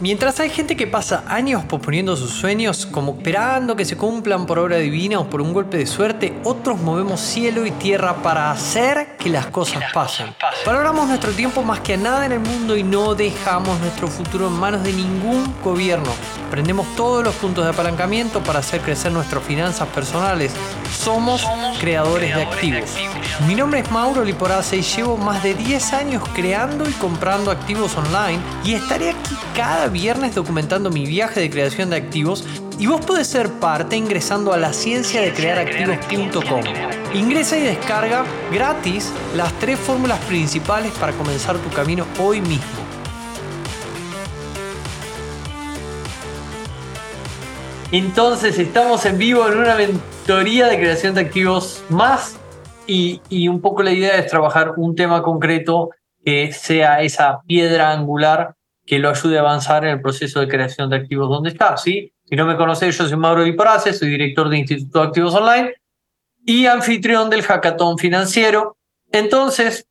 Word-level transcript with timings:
Mientras 0.00 0.40
hay 0.40 0.48
gente 0.48 0.78
que 0.78 0.86
pasa 0.86 1.24
años 1.28 1.62
posponiendo 1.66 2.16
sus 2.16 2.30
sueños, 2.30 2.86
como 2.86 3.16
esperando 3.18 3.76
que 3.76 3.84
se 3.84 3.98
cumplan 3.98 4.46
por 4.46 4.58
obra 4.58 4.78
divina 4.78 5.18
o 5.18 5.28
por 5.28 5.42
un 5.42 5.52
golpe 5.52 5.76
de 5.76 5.86
suerte, 5.86 6.32
otros 6.42 6.80
movemos 6.80 7.20
cielo 7.20 7.66
y 7.66 7.70
tierra 7.72 8.22
para 8.22 8.50
hacer 8.50 9.18
que 9.18 9.28
las 9.28 9.44
cosas 9.48 9.82
pasen. 9.92 10.34
Valoramos 10.64 11.06
nuestro 11.06 11.32
tiempo 11.32 11.62
más 11.62 11.80
que 11.80 11.94
a 11.94 11.96
nada 11.98 12.24
en 12.24 12.32
el 12.32 12.40
mundo 12.40 12.78
y 12.78 12.82
no 12.82 13.14
dejamos 13.14 13.78
nuestro 13.80 14.08
futuro 14.08 14.46
en 14.46 14.54
manos 14.54 14.82
de 14.84 14.94
ningún 14.94 15.54
gobierno. 15.62 16.10
Prendemos 16.50 16.86
todos 16.96 17.22
los 17.22 17.34
puntos 17.34 17.64
de 17.64 17.70
apalancamiento 17.70 18.42
para 18.42 18.60
hacer 18.60 18.80
crecer 18.80 19.12
nuestras 19.12 19.44
finanzas 19.44 19.86
personales. 19.88 20.52
Somos, 20.98 21.46
creadores, 21.78 22.34
de, 22.34 22.42
activos. 22.42 22.96
Mi 23.46 23.54
nombre 23.54 23.80
es 23.80 23.90
Mauro 23.90 24.24
Liporace 24.24 24.78
y 24.78 24.82
llevo 24.82 25.18
más 25.18 25.42
de 25.42 25.54
10 25.54 25.92
años 25.92 26.22
creando 26.34 26.88
y 26.88 26.92
comprando 26.92 27.50
activos 27.50 27.96
online 27.96 28.40
y 28.64 28.74
estaré 28.74 29.10
aquí 29.10 29.36
cada 29.54 29.89
viernes 29.90 30.34
documentando 30.34 30.90
mi 30.90 31.06
viaje 31.06 31.40
de 31.40 31.50
creación 31.50 31.90
de 31.90 31.96
activos 31.96 32.44
y 32.78 32.86
vos 32.86 33.04
podés 33.04 33.26
ser 33.26 33.50
parte 33.60 33.96
ingresando 33.96 34.52
a 34.52 34.56
la 34.56 34.72
ciencia 34.72 35.20
de 35.20 35.32
crear 35.32 35.58
activos.com. 35.58 36.62
Ingresa 37.12 37.58
y 37.58 37.62
descarga 37.62 38.24
gratis 38.52 39.12
las 39.36 39.52
tres 39.58 39.78
fórmulas 39.78 40.18
principales 40.20 40.92
para 40.92 41.12
comenzar 41.12 41.58
tu 41.58 41.68
camino 41.70 42.06
hoy 42.18 42.40
mismo. 42.40 42.80
Entonces 47.92 48.58
estamos 48.58 49.04
en 49.04 49.18
vivo 49.18 49.48
en 49.48 49.58
una 49.58 49.74
mentoría 49.74 50.68
de 50.68 50.78
creación 50.78 51.14
de 51.14 51.22
activos 51.22 51.82
más 51.88 52.38
y, 52.86 53.20
y, 53.28 53.48
un 53.48 53.60
poco 53.60 53.82
la 53.82 53.92
idea 53.92 54.16
es 54.16 54.26
trabajar 54.28 54.74
un 54.76 54.94
tema 54.94 55.22
concreto 55.22 55.90
que 56.24 56.52
sea 56.52 57.02
esa 57.02 57.40
piedra 57.46 57.92
angular 57.92 58.54
que 58.90 58.98
lo 58.98 59.08
ayude 59.08 59.38
a 59.38 59.42
avanzar 59.42 59.84
en 59.84 59.90
el 59.90 60.00
proceso 60.00 60.40
de 60.40 60.48
creación 60.48 60.90
de 60.90 60.96
activos 60.96 61.28
donde 61.28 61.50
está. 61.50 61.76
¿sí? 61.76 62.12
Si 62.24 62.34
no 62.34 62.44
me 62.44 62.56
conocéis, 62.56 62.98
yo 62.98 63.06
soy 63.06 63.16
Mauro 63.16 63.44
Liporace, 63.44 63.92
soy 63.92 64.08
director 64.08 64.48
de 64.48 64.58
Instituto 64.58 65.00
de 65.00 65.06
Activos 65.06 65.32
Online 65.32 65.74
y 66.44 66.66
anfitrión 66.66 67.30
del 67.30 67.44
Hackathon 67.44 67.98
Financiero. 67.98 68.78
Entonces, 69.12 69.86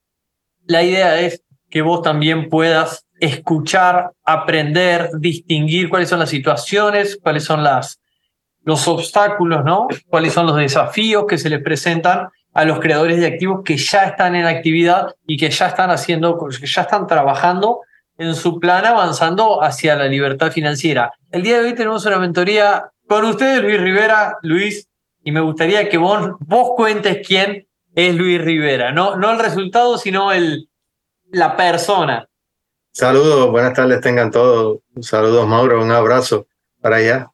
la 0.66 0.84
idea 0.84 1.18
es 1.22 1.42
que 1.70 1.82
vos 1.82 2.02
también 2.02 2.50
puedas 2.50 3.06
escuchar, 3.22 4.12
aprender, 4.26 5.12
distinguir 5.18 5.88
cuáles 5.88 6.10
son 6.10 6.20
las 6.20 6.30
situaciones, 6.30 7.18
cuáles 7.24 7.46
son 7.46 7.64
las, 7.64 8.02
los 8.66 8.86
obstáculos, 8.86 9.64
¿no? 9.64 9.88
cuáles 10.10 10.34
son 10.34 10.46
los 10.46 10.58
desafíos 10.58 11.24
que 11.26 11.38
se 11.38 11.50
les 11.50 11.64
presentan 11.64 12.28
a 12.54 12.66
los 12.66 12.82
creadores 12.82 13.18
de 13.22 13.28
activos 13.28 13.62
que 13.64 13.78
ya 13.78 14.08
están 14.08 14.36
en 14.36 14.46
actividad 14.46 15.16
y 15.26 15.38
que 15.38 15.50
ya 15.50 15.68
están 15.68 15.90
haciendo, 15.90 16.38
que 16.38 16.68
ya 16.68 16.82
están 16.82 17.08
trabajando 17.08 17.80
en 18.20 18.36
su 18.36 18.60
plan 18.60 18.86
avanzando 18.86 19.64
hacia 19.64 19.96
la 19.96 20.06
libertad 20.06 20.52
financiera. 20.52 21.14
El 21.32 21.42
día 21.42 21.60
de 21.60 21.70
hoy 21.70 21.76
tenemos 21.76 22.06
una 22.06 22.20
mentoría 22.20 22.92
con 23.08 23.24
ustedes, 23.24 23.64
Luis 23.64 23.80
Rivera. 23.80 24.38
Luis, 24.44 24.90
y 25.24 25.32
me 25.32 25.40
gustaría 25.40 25.88
que 25.88 25.98
vos, 25.98 26.32
vos 26.42 26.72
cuentes 26.76 27.26
quién 27.26 27.66
es 27.96 28.16
Luis 28.16 28.42
Rivera. 28.42 28.92
No, 28.92 29.16
no 29.16 29.32
el 29.32 29.40
resultado, 29.40 29.98
sino 29.98 30.34
el, 30.34 30.70
la 31.32 31.56
persona. 31.56 32.28
Saludos, 32.92 33.50
buenas 33.52 33.74
tardes 33.74 34.02
tengan 34.02 34.32
todos. 34.32 34.80
Saludos, 35.00 35.48
Mauro, 35.48 35.82
un 35.82 35.92
abrazo 35.92 36.46
para 36.82 36.98
allá. 36.98 37.32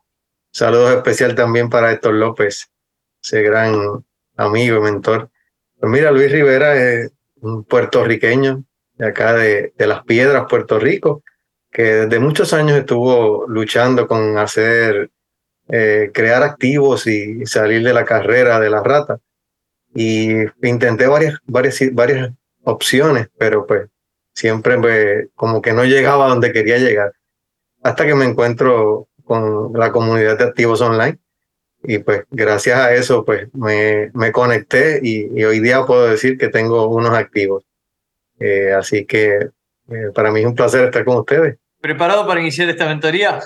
Saludos 0.52 0.92
especial 0.92 1.34
también 1.34 1.68
para 1.68 1.92
Héctor 1.92 2.14
López, 2.14 2.70
ese 3.24 3.42
gran 3.42 4.06
amigo 4.38 4.78
y 4.78 4.82
mentor. 4.82 5.32
Pues 5.80 5.92
mira, 5.92 6.12
Luis 6.12 6.32
Rivera 6.32 6.76
es 6.76 7.12
un 7.42 7.64
puertorriqueño 7.64 8.64
de 8.98 9.08
acá 9.08 9.34
de, 9.34 9.74
de 9.78 9.88
Las 9.88 10.04
Piedras, 10.04 10.46
Puerto 10.50 10.80
Rico, 10.80 11.24
que 11.76 11.84
desde 11.84 12.20
muchos 12.20 12.54
años 12.54 12.78
estuvo 12.78 13.46
luchando 13.50 14.08
con 14.08 14.38
hacer, 14.38 15.12
eh, 15.68 16.10
crear 16.14 16.42
activos 16.42 17.06
y 17.06 17.46
salir 17.46 17.84
de 17.84 17.94
la 17.94 18.06
carrera 18.06 18.62
de 18.62 18.70
la 18.70 18.82
rata. 18.82 19.20
Y 19.94 20.32
intenté 20.64 21.08
varias, 21.08 21.38
varias, 21.46 21.78
varias 21.92 22.32
opciones, 22.64 23.28
pero 23.38 23.66
pues 23.66 23.90
siempre 24.34 24.78
pues, 24.80 25.28
como 25.36 25.62
que 25.62 25.74
no 25.74 25.84
llegaba 25.84 26.30
donde 26.30 26.54
quería 26.54 26.78
llegar. 26.78 27.12
Hasta 27.84 28.06
que 28.06 28.16
me 28.16 28.26
encuentro 28.26 29.10
con 29.26 29.74
la 29.74 29.92
comunidad 29.92 30.38
de 30.38 30.46
activos 30.46 30.80
online. 30.80 31.20
Y 31.84 32.00
pues 32.00 32.24
gracias 32.32 32.80
a 32.80 32.94
eso 32.96 33.26
pues 33.26 33.54
me, 33.54 34.12
me 34.14 34.32
conecté 34.32 35.02
y 35.04 35.44
hoy 35.44 35.60
día 35.60 35.86
puedo 35.86 36.08
decir 36.08 36.38
que 36.38 36.48
tengo 36.48 36.88
unos 36.88 37.14
activos. 37.14 37.66
Eh, 38.40 38.74
así 38.74 39.06
que 39.06 39.50
eh, 39.90 40.12
para 40.14 40.32
mí 40.32 40.42
es 40.42 40.46
un 40.46 40.56
placer 40.56 40.86
estar 40.86 41.06
con 41.06 41.18
ustedes. 41.18 41.58
¿Preparado 41.80 42.28
para 42.28 42.42
iniciar 42.42 42.70
esta 42.70 42.86
mentoría? 42.86 43.40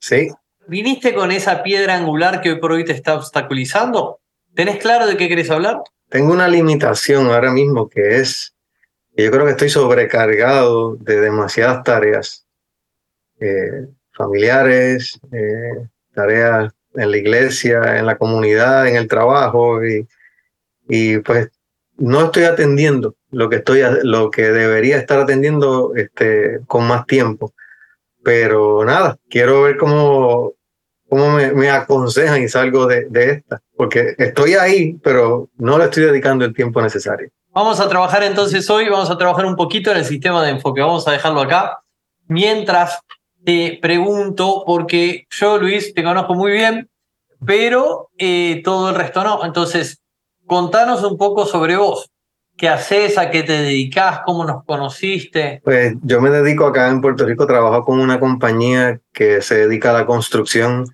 Sí. 0.00 0.30
¿Viniste 0.66 1.14
con 1.14 1.32
esa 1.32 1.62
piedra 1.62 1.94
angular 1.94 2.40
que 2.40 2.50
hoy 2.50 2.60
por 2.60 2.72
hoy 2.72 2.84
te 2.84 2.92
está 2.92 3.14
obstaculizando? 3.14 4.20
¿Tenés 4.54 4.78
claro 4.78 5.06
de 5.06 5.16
qué 5.16 5.28
querés 5.28 5.50
hablar? 5.50 5.80
Tengo 6.08 6.32
una 6.32 6.48
limitación 6.48 7.26
ahora 7.26 7.50
mismo 7.50 7.88
que 7.88 8.16
es, 8.16 8.54
yo 9.16 9.30
creo 9.30 9.44
que 9.44 9.52
estoy 9.52 9.70
sobrecargado 9.70 10.96
de 10.96 11.20
demasiadas 11.20 11.82
tareas 11.84 12.46
eh, 13.40 13.86
familiares, 14.12 15.20
tareas 16.12 16.72
en 16.94 17.10
la 17.10 17.16
iglesia, 17.16 17.98
en 17.98 18.06
la 18.06 18.18
comunidad, 18.18 18.88
en 18.88 18.96
el 18.96 19.06
trabajo 19.06 19.84
y, 19.86 20.08
y 20.88 21.18
pues 21.18 21.50
no 21.96 22.24
estoy 22.24 22.44
atendiendo 22.44 23.14
lo 23.30 23.48
que 23.48 23.56
estoy 23.56 23.82
lo 24.02 24.30
que 24.30 24.50
debería 24.50 24.96
estar 24.96 25.20
atendiendo 25.20 25.92
este 25.96 26.60
con 26.66 26.86
más 26.86 27.06
tiempo. 27.06 27.52
Pero 28.22 28.84
nada 28.84 29.16
quiero 29.28 29.62
ver 29.62 29.76
cómo 29.76 30.54
cómo 31.08 31.30
me, 31.30 31.52
me 31.52 31.70
aconsejan 31.70 32.42
y 32.42 32.48
salgo 32.48 32.86
de, 32.86 33.06
de, 33.08 33.30
esta 33.30 33.62
porque 33.76 34.14
estoy 34.18 34.54
ahí 34.54 34.94
pero 35.02 35.48
no 35.56 35.78
le 35.78 35.84
estoy 35.84 36.04
dedicando 36.04 36.44
el 36.44 36.54
tiempo 36.54 36.82
necesario. 36.82 37.30
Vamos 37.50 37.80
a 37.80 37.88
trabajar 37.88 38.22
entonces 38.22 38.68
hoy 38.68 38.88
vamos 38.88 39.10
a 39.10 39.18
trabajar 39.18 39.46
un 39.46 39.56
poquito 39.56 39.90
en 39.90 39.98
el 39.98 40.04
sistema 40.04 40.44
de 40.44 40.50
enfoque 40.50 40.80
vamos 40.80 41.06
a 41.08 41.12
dejarlo 41.12 41.40
acá. 41.40 41.80
Mientras 42.26 43.00
te 43.44 43.78
pregunto 43.80 44.64
porque 44.66 45.26
yo 45.30 45.58
Luis 45.58 45.94
te 45.94 46.02
conozco 46.02 46.34
muy 46.34 46.52
bien 46.52 46.88
pero 47.44 48.10
eh, 48.18 48.62
todo 48.64 48.90
el 48.90 48.96
resto 48.96 49.22
no. 49.24 49.44
Entonces 49.44 50.00
contanos 50.46 51.02
un 51.04 51.16
poco 51.16 51.46
sobre 51.46 51.76
vos. 51.76 52.10
¿Qué 52.58 52.68
haces? 52.68 53.16
¿A 53.16 53.30
qué 53.30 53.44
te 53.44 53.52
dedicas? 53.52 54.22
¿Cómo 54.26 54.44
nos 54.44 54.64
conociste? 54.64 55.60
Pues 55.62 55.94
yo 56.02 56.20
me 56.20 56.28
dedico 56.28 56.66
acá 56.66 56.88
en 56.88 57.00
Puerto 57.00 57.24
Rico, 57.24 57.46
trabajo 57.46 57.84
con 57.84 58.00
una 58.00 58.18
compañía 58.18 59.00
que 59.12 59.40
se 59.42 59.54
dedica 59.54 59.90
a 59.90 60.00
la 60.00 60.06
construcción 60.06 60.84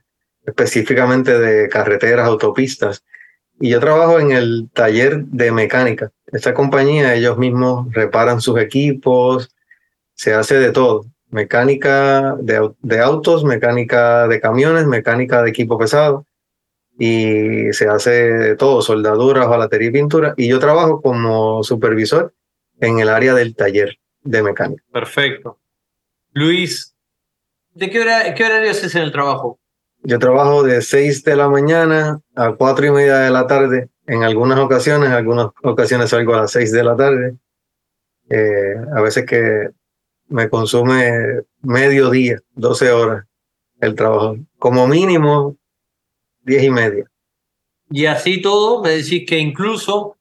específicamente 0.44 1.38
de 1.38 1.70
carreteras, 1.70 2.28
autopistas. 2.28 3.02
Y 3.58 3.70
yo 3.70 3.80
trabajo 3.80 4.20
en 4.20 4.32
el 4.32 4.68
taller 4.74 5.24
de 5.24 5.52
mecánica. 5.52 6.10
Esta 6.26 6.52
compañía, 6.52 7.14
ellos 7.14 7.38
mismos 7.38 7.86
reparan 7.92 8.42
sus 8.42 8.60
equipos, 8.60 9.48
se 10.12 10.34
hace 10.34 10.58
de 10.58 10.70
todo. 10.70 11.06
Mecánica 11.30 12.36
de, 12.40 12.72
de 12.80 13.00
autos, 13.00 13.42
mecánica 13.42 14.28
de 14.28 14.38
camiones, 14.38 14.86
mecánica 14.86 15.42
de 15.42 15.48
equipo 15.48 15.78
pesado 15.78 16.26
y 16.98 17.72
se 17.72 17.88
hace 17.88 18.56
todo, 18.56 18.82
soldadura, 18.82 19.46
hojalatería 19.46 19.88
y 19.88 19.92
pintura. 19.92 20.34
Y 20.36 20.48
yo 20.48 20.58
trabajo 20.58 21.00
como 21.02 21.62
supervisor 21.62 22.34
en 22.80 22.98
el 22.98 23.08
área 23.08 23.34
del 23.34 23.54
taller 23.54 23.98
de 24.22 24.42
mecánica. 24.42 24.82
Perfecto. 24.92 25.58
Luis, 26.32 26.94
¿de 27.72 27.90
qué, 27.90 28.00
hora, 28.00 28.34
qué 28.34 28.44
horario 28.44 28.70
haces 28.70 28.94
en 28.94 29.02
el 29.02 29.12
trabajo? 29.12 29.58
Yo 30.02 30.18
trabajo 30.18 30.62
de 30.62 30.82
6 30.82 31.24
de 31.24 31.36
la 31.36 31.48
mañana 31.48 32.20
a 32.34 32.52
4 32.52 32.86
y 32.86 32.90
media 32.90 33.18
de 33.18 33.30
la 33.30 33.46
tarde. 33.46 33.88
En 34.06 34.22
algunas 34.22 34.58
ocasiones, 34.58 35.08
en 35.08 35.14
algunas 35.14 35.48
ocasiones 35.62 36.10
salgo 36.10 36.34
a 36.34 36.42
las 36.42 36.50
6 36.52 36.72
de 36.72 36.84
la 36.84 36.96
tarde. 36.96 37.36
Eh, 38.28 38.74
a 38.94 39.00
veces 39.00 39.24
que 39.24 39.70
me 40.28 40.48
consume 40.48 41.42
medio 41.62 42.10
día, 42.10 42.38
12 42.54 42.90
horas 42.92 43.24
el 43.80 43.94
trabajo. 43.94 44.36
Como 44.58 44.86
mínimo 44.86 45.56
diez 46.44 46.62
y 46.62 46.70
media. 46.70 47.04
Y 47.90 48.06
así 48.06 48.40
todo, 48.40 48.82
me 48.82 48.90
decís 48.90 49.24
que 49.26 49.38
incluso 49.38 50.16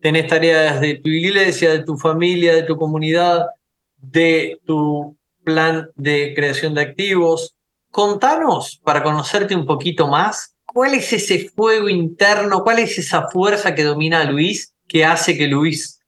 tenés 0.00 0.26
tareas 0.26 0.80
de 0.80 0.96
tu 0.96 1.08
iglesia, 1.08 1.70
de 1.72 1.84
tu 1.84 1.96
familia, 1.96 2.54
de 2.54 2.62
tu 2.62 2.76
comunidad, 2.76 3.46
de 3.96 4.60
tu 4.64 5.16
plan 5.44 5.90
de 5.96 6.32
creación 6.34 6.74
de 6.74 6.82
activos. 6.82 7.54
Contanos, 7.90 8.80
para 8.84 9.02
conocerte 9.02 9.54
un 9.54 9.66
poquito 9.66 10.06
más, 10.08 10.54
cuál 10.66 10.94
es 10.94 11.12
ese 11.12 11.48
fuego 11.48 11.88
interno, 11.88 12.62
cuál 12.62 12.80
es 12.80 12.98
esa 12.98 13.28
fuerza 13.28 13.74
que 13.74 13.84
domina 13.84 14.20
a 14.20 14.30
Luis, 14.30 14.74
que 14.86 15.04
hace 15.04 15.36
que 15.36 15.46
Luis 15.46 16.00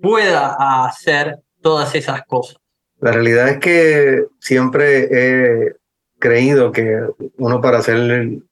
pueda 0.00 0.56
hacer 0.84 1.38
todas 1.62 1.94
esas 1.94 2.24
cosas. 2.26 2.56
La 3.00 3.12
realidad 3.12 3.48
es 3.48 3.58
que 3.58 4.24
siempre 4.40 5.08
he 5.10 5.76
creído 6.18 6.70
que 6.70 7.00
uno 7.38 7.60
para 7.60 7.78
hacer 7.78 8.42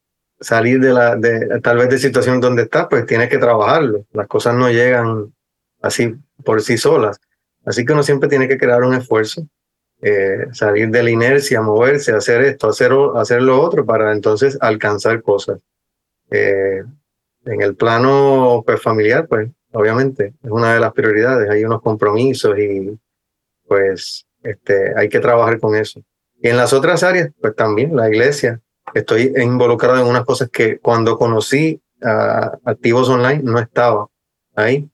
salir 0.41 0.81
de 0.81 0.93
la, 0.93 1.17
de, 1.17 1.61
tal 1.61 1.79
vez 1.79 1.89
de 1.91 1.99
situación 1.99 2.41
donde 2.41 2.63
estás, 2.63 2.87
pues 2.89 3.07
tienes 3.07 3.29
que 3.29 3.39
trabajarlo. 3.39 4.07
Las 4.13 4.27
cosas 4.27 4.55
no 4.55 4.71
llegan 4.71 5.35
así 5.83 6.15
por 6.45 6.63
sí 6.63 6.79
solas. 6.79 7.21
Así 7.65 7.85
que 7.85 7.93
uno 7.93 8.03
siempre 8.03 8.29
tiene 8.29 8.49
que 8.49 8.59
crear 8.59 8.83
un 8.83 8.95
esfuerzo 8.95 9.47
eh, 10.01 10.47
salir 10.53 10.91
de 10.91 11.03
la 11.03 11.11
inercia, 11.11 11.61
moverse, 11.61 12.13
hacer 12.13 12.43
esto, 12.43 12.69
hacer, 12.69 12.93
hacer 13.17 13.43
lo 13.43 13.61
otro 13.61 13.85
para 13.85 14.13
entonces 14.13 14.57
alcanzar 14.61 15.23
cosas. 15.23 15.61
Eh, 16.31 16.85
en 17.45 17.63
el 17.63 17.75
plano 17.75 18.63
pues, 18.65 18.81
familiar, 18.81 19.27
pues 19.27 19.51
obviamente 19.73 20.35
es 20.43 20.51
una 20.51 20.75
de 20.75 20.81
las 20.81 20.93
prioridades, 20.93 21.51
hay 21.51 21.65
unos 21.65 21.83
compromisos 21.83 22.57
y 22.59 22.97
pues 23.67 24.27
este, 24.43 24.95
hay 24.97 25.09
que 25.09 25.19
trabajar 25.21 25.59
con 25.59 25.75
eso. 25.75 26.01
Y 26.41 26.49
en 26.49 26.57
las 26.57 26.73
otras 26.73 27.03
áreas, 27.03 27.31
pues 27.41 27.57
también 27.57 27.97
la 27.97 28.09
iglesia, 28.09 28.61
estoy 28.95 29.33
involucrado 29.37 30.01
en 30.01 30.07
unas 30.07 30.25
cosas 30.25 30.51
que 30.51 30.79
cuando 30.79 31.19
conocí 31.19 31.81
a 32.03 32.59
Activos 32.65 33.09
Online 33.09 33.43
no 33.43 33.59
estaba 33.59 34.09
ahí, 34.55 34.89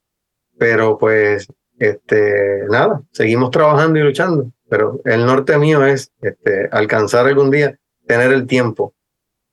pero 0.58 0.98
pues 0.98 1.46
este, 1.78 2.64
nada, 2.70 3.02
seguimos 3.12 3.50
trabajando 3.50 3.98
y 3.98 4.02
luchando 4.02 4.54
pero 4.68 5.00
el 5.04 5.26
norte 5.26 5.58
mío 5.58 5.84
es 5.84 6.12
este, 6.20 6.68
alcanzar 6.72 7.26
algún 7.26 7.50
día, 7.50 7.78
tener 8.06 8.32
el 8.32 8.46
tiempo 8.46 8.94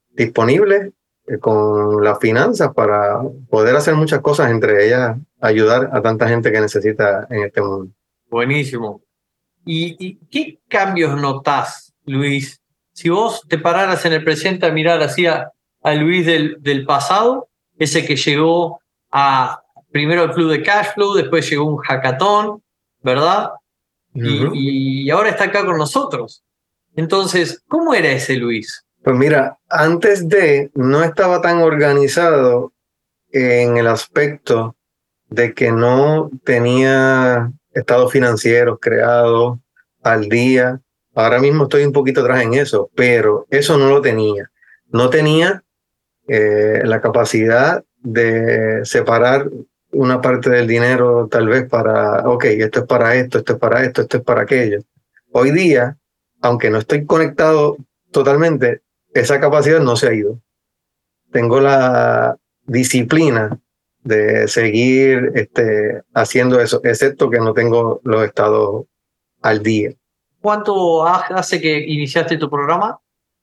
disponible 0.10 0.94
eh, 1.28 1.38
con 1.38 2.04
las 2.04 2.20
finanzas 2.20 2.74
para 2.74 3.22
poder 3.50 3.76
hacer 3.76 3.96
muchas 3.96 4.22
cosas, 4.22 4.52
entre 4.52 4.86
ellas 4.86 5.18
ayudar 5.40 5.90
a 5.94 6.02
tanta 6.02 6.28
gente 6.28 6.52
que 6.52 6.62
necesita 6.62 7.28
en 7.30 7.44
este 7.44 7.62
mundo. 7.62 7.94
Buenísimo. 8.30 9.02
¿Y, 9.64 10.16
qué 10.32 10.60
cambios 10.68 11.20
notas, 11.22 11.94
Luis? 12.06 12.61
Si 12.94 13.10
vos 13.10 13.44
te 13.48 13.58
pararas 13.58 14.06
en 14.06 14.14
el 14.14 14.24
presente 14.24 14.66
a 14.66 14.72
mirar 14.72 15.02
así 15.02 15.26
a, 15.28 15.52
Luis 15.96 16.26
del, 16.26 16.58
del 16.60 16.86
pasado, 16.86 17.50
ese 17.78 18.06
que 18.06 18.16
llegó 18.16 18.82
a 19.12 19.62
primero 19.92 20.24
al 20.24 20.34
club 20.34 20.52
de 20.52 20.64
cash 20.64 20.94
flow, 20.94 21.14
después 21.14 21.50
llegó 21.50 21.66
un 21.66 21.78
hackathon, 21.78 22.62
¿verdad? 23.02 23.52
y, 24.14 25.10
ahora 25.10 25.30
está 25.30 25.46
acá 25.46 25.66
con 25.66 25.78
nosotros. 25.78 26.44
Entonces, 26.96 27.64
¿cómo 27.68 27.94
era 27.94 28.10
ese 28.10 28.36
Luis? 28.36 28.86
Pues 29.04 29.16
mira, 29.16 29.58
antes 29.70 30.28
de 30.28 30.70
no 30.74 31.04
estaba 31.04 31.42
tan 31.42 31.60
organizado 31.60 32.74
en 33.32 33.78
el 33.78 33.88
aspecto 33.88 34.76
de 35.30 35.54
que 35.54 35.72
no 35.72 36.30
tenía 36.44 37.52
estados 37.74 38.12
financieros 38.12 38.78
creados 38.82 39.60
al 40.04 40.28
día. 40.28 40.82
Ahora 41.14 41.40
mismo 41.40 41.64
estoy 41.64 41.84
un 41.84 41.92
poquito 41.92 42.22
atrás 42.22 42.44
en 42.44 42.54
eso, 42.54 42.90
pero 42.96 43.46
eso 43.50 43.78
no 43.78 43.90
lo 43.90 44.02
tenía. 44.02 44.50
No 44.90 45.10
tenía 45.10 45.64
eh, 46.28 46.82
la 46.84 47.02
capacidad 47.02 47.84
de 48.02 48.86
separar 48.86 49.50
una 49.92 50.22
parte 50.22 50.50
del 50.50 50.68
dinero 50.68 51.28
tal 51.30 51.48
vez 51.48 51.68
para, 51.68 52.28
ok, 52.30 52.46
esto 52.46 52.80
es 52.82 52.86
para 52.86 53.16
esto, 53.16 53.40
esto 53.40 53.54
es 53.54 53.60
para 53.60 53.84
esto, 53.84 54.02
esto 54.02 54.18
es 54.18 54.24
para 54.24 54.42
aquello. 54.44 54.80
Hoy 55.32 55.52
día, 55.52 55.98
aunque 56.42 56.70
no 56.70 56.78
estoy 56.78 57.06
conectado 57.06 57.78
totalmente, 58.12 58.82
esa 59.14 59.40
capacidad 59.40 59.80
no 59.80 59.96
se 59.96 60.08
ha 60.08 60.14
ido. 60.14 60.40
Tengo 61.32 61.60
la 61.60 62.38
disciplina 62.66 63.60
de 64.04 64.48
seguir 64.48 65.32
este, 65.36 66.02
haciendo 66.14 66.60
eso, 66.60 66.82
excepto 66.84 67.30
que 67.30 67.40
no 67.40 67.54
tengo 67.54 68.02
los 68.04 68.24
estados 68.26 68.86
al 69.42 69.62
día. 69.62 69.94
¿Cuánto 70.42 71.06
hace 71.06 71.62
que 71.62 71.80
iniciaste 71.80 72.38
tu 72.38 72.50
programa? 72.50 73.00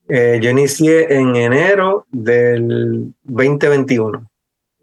Eh, 0.09 0.39
yo 0.43 0.51
inicié 0.51 1.13
en 1.15 1.37
enero 1.37 2.07
del 2.11 3.15
2021 3.25 4.29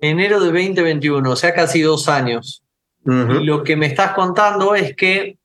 enero 0.10 0.40
de 0.40 0.48
2021, 0.48 1.30
o 1.30 1.36
sea, 1.36 1.54
casi 1.54 1.82
dos 1.82 2.08
años. 2.08 2.62
Y 3.08 3.44
lo 3.44 3.64
que 3.64 3.76
me 3.76 3.86
estás 3.86 4.14
contando 4.14 4.74
es 4.74 4.96
que 4.96 5.38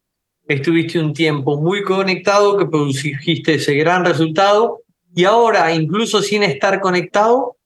estuviste 0.49 0.99
un 0.99 1.13
tiempo 1.13 1.61
muy 1.61 1.83
conectado, 1.83 2.57
que 2.57 2.65
produjiste 2.65 3.55
ese 3.55 3.75
gran 3.75 4.03
resultado, 4.03 4.81
y 5.15 5.25
ahora, 5.25 5.73
incluso 5.75 6.23
sin 6.23 6.43
estar 6.43 6.81
conectado, 6.81 7.57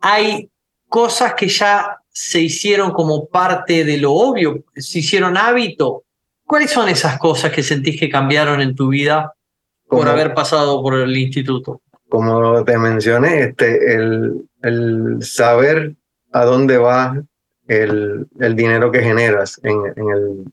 hay 0.00 0.48
cosas 0.88 1.34
que 1.34 1.48
ya 1.48 1.98
se 2.08 2.40
hicieron 2.40 2.92
como 2.92 3.26
parte 3.26 3.84
de 3.84 3.98
lo 3.98 4.12
obvio, 4.12 4.64
se 4.74 5.00
hicieron 5.00 5.36
hábito. 5.36 6.04
¿Cuáles 6.52 6.70
son 6.70 6.90
esas 6.90 7.18
cosas 7.18 7.50
que 7.50 7.62
sentís 7.62 7.98
que 7.98 8.10
cambiaron 8.10 8.60
en 8.60 8.74
tu 8.74 8.88
vida 8.88 9.32
por 9.88 10.06
haber 10.06 10.34
pasado 10.34 10.82
por 10.82 10.92
el 11.00 11.16
instituto? 11.16 11.80
Como 12.10 12.62
te 12.62 12.76
mencioné, 12.76 13.40
este, 13.44 13.94
el, 13.94 14.46
el 14.60 15.22
saber 15.22 15.94
a 16.30 16.44
dónde 16.44 16.76
va 16.76 17.16
el, 17.68 18.26
el 18.38 18.54
dinero 18.54 18.92
que 18.92 19.00
generas 19.00 19.58
en, 19.62 19.80
en, 19.96 20.10
el, 20.10 20.44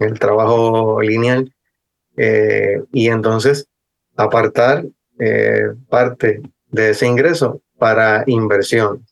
el, 0.00 0.18
trabajo 0.18 1.00
lineal 1.00 1.54
eh, 2.16 2.82
y 2.92 3.06
entonces 3.06 3.68
apartar 4.16 4.86
eh, 5.20 5.68
parte 5.88 6.42
de 6.66 6.90
ese 6.90 7.06
ingreso 7.06 7.62
para 7.78 8.24
inversión. 8.26 9.06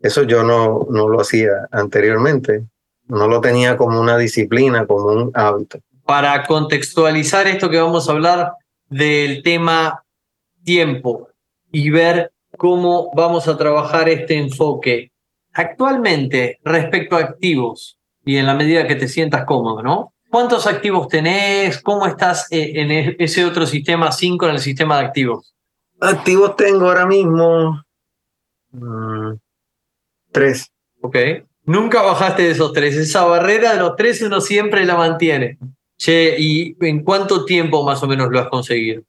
Eso 0.00 0.22
yo 0.22 0.42
no, 0.42 0.86
no 0.90 1.06
lo 1.06 1.20
hacía 1.20 1.68
anteriormente, 1.70 2.64
no 3.08 3.26
lo 3.26 3.40
tenía 3.40 3.76
como 3.76 4.00
una 4.00 4.16
disciplina, 4.16 4.86
como 4.86 5.06
un 5.06 5.30
hábito. 5.34 5.80
Para 6.04 6.46
contextualizar 6.46 7.46
esto 7.46 7.68
que 7.68 7.80
vamos 7.80 8.08
a 8.08 8.12
hablar 8.12 8.52
del 8.88 9.42
tema 9.42 10.04
tiempo 10.64 11.28
y 11.70 11.90
ver 11.90 12.32
cómo 12.56 13.10
vamos 13.14 13.48
a 13.48 13.56
trabajar 13.56 14.08
este 14.08 14.38
enfoque. 14.38 15.12
Actualmente, 15.52 16.58
respecto 16.62 17.16
a 17.16 17.20
activos, 17.20 17.98
y 18.24 18.36
en 18.36 18.46
la 18.46 18.54
medida 18.54 18.86
que 18.86 18.94
te 18.94 19.08
sientas 19.08 19.44
cómodo, 19.44 19.82
¿no? 19.82 20.12
¿Cuántos 20.30 20.66
activos 20.66 21.08
tenés? 21.08 21.80
¿Cómo 21.80 22.06
estás 22.06 22.46
eh, 22.52 22.72
en 22.74 22.90
e-, 22.90 23.16
ese 23.18 23.44
otro 23.44 23.64
sistema 23.66 24.12
5 24.12 24.46
en 24.46 24.52
el 24.52 24.60
sistema 24.60 24.98
de 24.98 25.06
activos? 25.06 25.54
Activos 26.00 26.54
tengo 26.56 26.86
ahora 26.86 27.06
mismo 27.06 27.82
mm, 28.72 29.32
tres. 30.30 30.70
Ok. 31.00 31.16
Nunca 31.68 32.00
bajaste 32.00 32.44
de 32.44 32.50
esos 32.52 32.72
tres. 32.72 32.96
Esa 32.96 33.26
barrera 33.26 33.74
de 33.74 33.78
los 33.78 33.94
tres 33.94 34.22
uno 34.22 34.40
siempre 34.40 34.86
la 34.86 34.96
mantiene. 34.96 35.58
Che, 35.98 36.34
¿y 36.38 36.74
en 36.80 37.04
cuánto 37.04 37.44
tiempo 37.44 37.84
más 37.84 38.02
o 38.02 38.06
menos 38.06 38.30
lo 38.30 38.40
has 38.40 38.48
conseguido? 38.48 39.02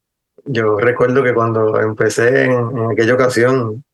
Yo 0.43 0.77
recuerdo 0.77 1.23
que 1.23 1.33
cuando 1.33 1.79
empecé 1.79 2.43
en, 2.45 2.91
aquella 2.91 3.13
ocasión 3.13 3.85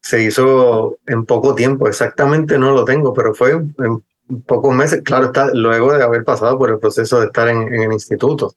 se 0.00 0.22
hizo 0.22 0.98
en 1.06 1.24
poco 1.24 1.56
tiempo, 1.56 1.88
exactamente 1.88 2.58
no 2.58 2.70
lo 2.70 2.84
tengo, 2.84 3.12
pero 3.12 3.34
fue 3.34 3.50
en, 3.50 4.04
pocos 4.46 4.72
meses, 4.72 5.02
claro 5.02 5.26
está, 5.26 5.52
luego 5.52 5.92
de 5.92 6.04
haber 6.04 6.22
pasado 6.22 6.56
por 6.56 6.70
el 6.70 6.78
proceso 6.78 7.18
de 7.18 7.26
estar 7.26 7.48
en, 7.48 7.74
el 7.74 7.92
instituto. 7.92 8.54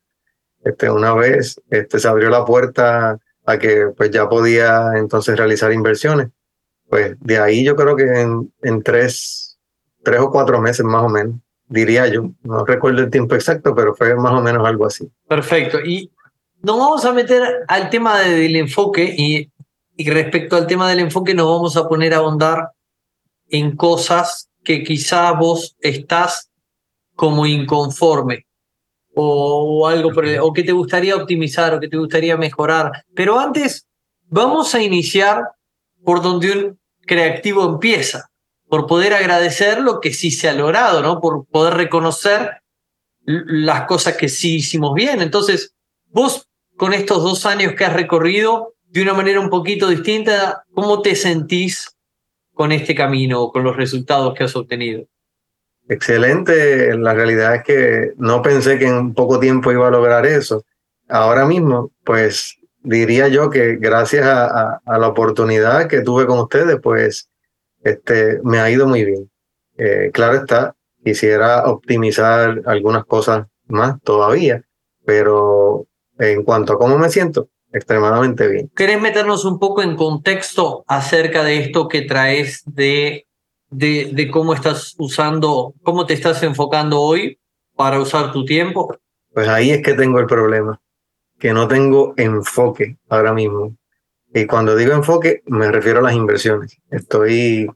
Este, 0.64 0.92
una 0.92 1.16
vez 1.16 1.60
este, 1.72 2.00
se 2.00 2.08
abrió 2.08 2.30
la 2.30 2.46
puerta 2.46 3.18
a 3.48 3.58
que 3.58 3.88
pues 3.98 4.12
ya 4.12 4.30
podía 4.30 4.92
entonces 4.96 5.36
realizar 5.36 5.74
inversiones, 5.74 6.30
pues 6.88 7.16
de 7.20 7.39
ahí 7.39 7.63
yo 7.63 7.75
creo 7.75 7.96
que 7.96 8.04
en, 8.04 8.54
en 8.62 8.84
tres, 8.84 9.45
tres 10.06 10.22
o 10.22 10.32
cuatro 10.32 10.62
meses 10.62 10.86
más 10.86 11.04
o 11.04 11.10
menos, 11.10 11.36
diría 11.68 12.08
yo, 12.08 12.32
no 12.44 12.64
recuerdo 12.64 13.02
el 13.02 13.10
tiempo 13.10 13.36
exacto, 13.36 13.76
pero 13.76 13.94
fue 13.96 14.16
más 14.16 14.32
o 14.32 14.42
menos 14.42 14.66
algo 14.66 14.86
así. 14.86 15.10
Perfecto. 15.28 15.82
Y 15.82 16.12
nos 16.62 16.80
vamos 16.80 17.04
a 17.04 17.12
meter 17.12 17.66
al 17.68 17.90
tema 17.90 18.20
del 18.20 18.56
enfoque 18.56 19.14
y, 19.18 19.52
respecto 20.10 20.56
al 20.56 20.68
tema 20.68 20.90
del 20.90 21.00
enfoque 21.00 21.34
nos 21.34 21.48
vamos 21.48 21.76
a 21.78 21.88
poner 21.88 22.14
a 22.14 22.18
ahondar 22.18 22.72
en 23.50 23.76
cosas 23.76 24.50
que 24.64 24.84
quizá 24.84 25.32
vos 25.34 25.76
estás 25.80 26.50
como 27.16 27.46
inconforme 27.46 28.46
o, 29.14 29.88
algo 29.88 30.12
o 30.42 30.54
que 30.54 30.64
te 30.64 30.72
gustaría 30.72 31.16
optimizar 31.16 31.74
o 31.74 31.80
que 31.80 31.88
te 31.88 31.98
gustaría 31.98 32.36
mejorar. 32.36 32.92
Pero 33.14 33.40
antes 33.40 33.88
vamos 34.28 34.76
a 34.76 34.82
iniciar 34.82 35.44
por 36.04 36.22
donde 36.22 36.52
un 36.52 36.80
creativo 37.06 37.64
empieza, 37.66 38.30
por 38.75 38.88
poder 38.88 39.13
agradecer 39.13 39.79
lo 39.79 40.01
que 40.01 40.13
sí 40.13 40.32
se 40.32 40.50
ha 40.50 40.53
logrado, 40.53 41.01
¿no? 41.01 41.22
Por 41.22 41.46
poder 41.46 41.75
reconocer 41.75 42.58
las 43.25 43.86
cosas 43.86 44.17
que 44.17 44.27
sí 44.27 44.58
hicimos 44.58 44.94
bien. 44.94 45.22
Entonces, 45.22 45.74
vos 46.08 46.50
con 46.75 46.91
estos 46.91 47.24
dos 47.24 47.46
años 47.46 47.72
que 47.72 47.86
has 47.86 47.94
recorrido 47.94 48.74
de 48.84 49.01
una 49.01 49.13
manera 49.13 49.39
un 49.39 49.50
poquito 49.50 49.88
distinta, 49.88 50.65
¿cómo 50.74 51.01
te 51.01 51.15
sentís 51.15 51.96
con 52.53 52.74
este 52.74 52.94
camino, 52.96 53.48
con 53.48 53.63
los 53.63 53.77
resultados 53.77 54.34
que 54.34 54.44
has 54.44 54.58
obtenido? 54.58 55.05
Excelente, 55.88 56.98
la 56.98 57.13
realidad 57.13 57.55
es 57.55 57.63
que 57.63 58.12
no 58.17 58.41
pensé 58.41 58.77
que 58.77 58.88
en 58.88 59.13
poco 59.13 59.39
tiempo 59.39 59.72
iba 59.72 59.88
a 59.88 59.91
lograr 59.91 60.25
eso. 60.25 60.65
Ahora 61.08 61.46
mismo, 61.46 61.94
pues 62.03 62.58
diría 62.84 63.29
yo 63.29 63.50
que 63.50 63.77
gracias 63.77 64.25
a, 64.27 64.82
la 64.86 65.08
oportunidad 65.08 65.88
que 65.88 66.01
tuve 66.01 66.25
con 66.25 66.39
ustedes, 66.39 66.77
pues 66.84 67.29
este, 67.86 68.42
me 68.44 68.60
ha 68.60 68.70
ido 68.70 68.88
muy 68.88 69.06
bien. 69.06 69.32
Eh, 69.77 70.10
claro 70.12 70.38
está, 70.38 70.75
quisiera 71.04 71.65
optimizar 71.65 72.62
algunas 72.65 73.06
cosas 73.06 73.46
más 73.68 74.01
todavía, 74.01 74.63
pero 75.06 75.86
en 76.18 76.44
cuanto 76.44 76.74
a 76.74 76.80
cómo 76.80 76.98
me 76.98 77.10
siento, 77.10 77.50
extremadamente 77.72 78.48
bien. 78.48 78.72
¿Querés 78.75 79.00
meternos 79.00 79.46
un 79.46 79.60
poco 79.60 79.84
en 79.84 79.96
contexto 79.96 80.84
acerca 80.88 81.44
de 81.44 81.60
esto 81.60 81.88
que 81.88 82.01
traes 82.01 82.63
de, 82.65 83.27
de, 83.70 84.10
de 84.13 84.32
cómo 84.32 84.56
estás 84.56 84.96
usando, 84.98 85.75
cómo 85.84 86.08
te 86.08 86.15
estás 86.15 86.42
enfocando 86.42 87.00
hoy 87.00 87.39
para 87.75 88.00
usar 88.00 88.32
tu 88.32 88.46
tiempo? 88.46 88.98
Pues 89.32 89.48
ahí 89.48 89.70
es 89.70 89.84
que 89.84 89.94
tengo 89.94 90.20
el 90.20 90.25
problema, 90.25 90.82
que 91.38 91.54
no 91.54 91.68
tengo 91.68 92.15
enfoque 92.18 92.98
ahora 93.10 93.34
mismo. 93.34 93.75
Y 94.36 94.48
cuando 94.48 94.75
digo 94.75 94.92
enfoque, 94.92 95.44
me 95.46 95.72
refiero 95.72 96.00
a 96.00 96.01
las 96.01 96.13
inversiones. 96.13 96.77
Estoy 96.92 97.72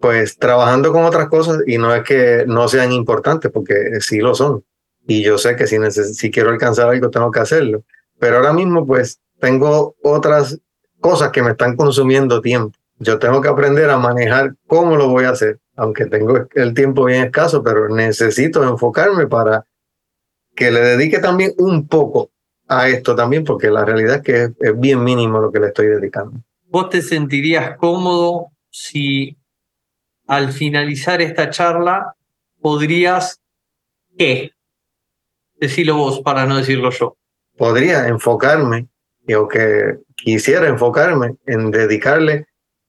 pues 0.00 0.38
trabajando 0.38 0.90
con 0.90 1.04
otras 1.04 1.28
cosas 1.28 1.58
y 1.66 1.76
no 1.76 1.94
es 1.94 2.02
que 2.02 2.44
no 2.46 2.66
sean 2.66 2.92
importantes, 2.92 3.52
porque 3.52 4.00
sí 4.00 4.20
lo 4.20 4.34
son. 4.34 4.64
Y 5.06 5.22
yo 5.22 5.36
sé 5.36 5.54
que 5.54 5.66
si, 5.66 5.76
si 5.90 6.30
quiero 6.30 6.48
alcanzar 6.48 6.88
algo, 6.88 7.10
tengo 7.10 7.30
que 7.30 7.40
hacerlo. 7.40 7.84
Pero 8.18 8.38
ahora 8.38 8.54
mismo, 8.54 8.86
pues 8.86 9.20
tengo 9.38 9.94
otras 10.02 10.58
cosas 10.98 11.30
que 11.30 11.42
me 11.42 11.50
están 11.50 11.76
consumiendo 11.76 12.40
tiempo. 12.40 12.74
Yo 12.98 13.18
tengo 13.18 13.42
que 13.42 13.48
aprender 13.48 13.90
a 13.90 13.98
manejar 13.98 14.54
cómo 14.66 14.96
lo 14.96 15.08
voy 15.08 15.24
a 15.24 15.30
hacer, 15.30 15.60
aunque 15.76 16.06
tengo 16.06 16.48
el 16.54 16.72
tiempo 16.72 17.04
bien 17.04 17.24
escaso, 17.24 17.62
pero 17.62 17.90
necesito 17.90 18.64
enfocarme 18.64 19.26
para 19.26 19.66
que 20.54 20.70
le 20.70 20.80
dedique 20.80 21.18
también 21.18 21.52
un 21.58 21.86
poco 21.86 22.30
a 22.68 22.88
esto 22.88 23.14
también, 23.14 23.44
porque 23.44 23.70
la 23.70 23.84
realidad 23.84 24.16
es 24.16 24.22
que 24.22 24.42
es, 24.58 24.80
bien 24.80 25.02
mínimo 25.02 25.40
lo 25.40 25.52
que 25.52 25.60
le 25.60 25.68
estoy 25.68 25.86
dedicando. 25.86 26.40
¿Vos 26.68 26.90
te 26.90 27.02
sentirías 27.02 27.76
cómodo 27.76 28.48
si 28.70 29.36
al 30.26 30.52
finalizar 30.52 31.22
esta 31.22 31.50
charla 31.50 32.14
podrías, 32.60 33.40
¿qué? 34.18 34.50
Decirlo 35.60 35.96
vos 35.96 36.20
para 36.20 36.46
no 36.46 36.56
decirlo 36.56 36.90
yo. 36.90 37.16
Podría 37.56 38.08
enfocarme, 38.08 38.88
o 39.36 39.48
que 39.48 39.98
quisiera 40.16 40.68
enfocarme 40.68 41.36
en 41.46 41.70
dedicarle 41.70 42.46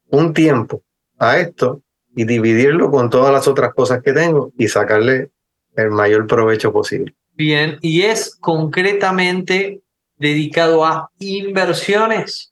un 0.10 0.34
tiempo 0.34 0.82
a 1.20 1.38
esto 1.38 1.82
y 2.16 2.26
dividirlo 2.26 2.90
con 2.90 3.10
todas 3.10 3.32
las 3.32 3.48
otras 3.48 3.74
cosas 3.74 4.02
que 4.02 4.14
tengo 4.14 4.52
y 4.58 4.68
sacarle 4.68 5.30
el 5.76 5.92
mayor 5.92 6.26
provecho 6.28 6.74
posible. 6.74 7.16
Bien, 7.38 7.78
y 7.82 8.02
es 8.02 8.36
concretamente 8.36 9.84
dedicado 10.18 10.84
a 10.84 11.12
inversiones, 11.20 12.52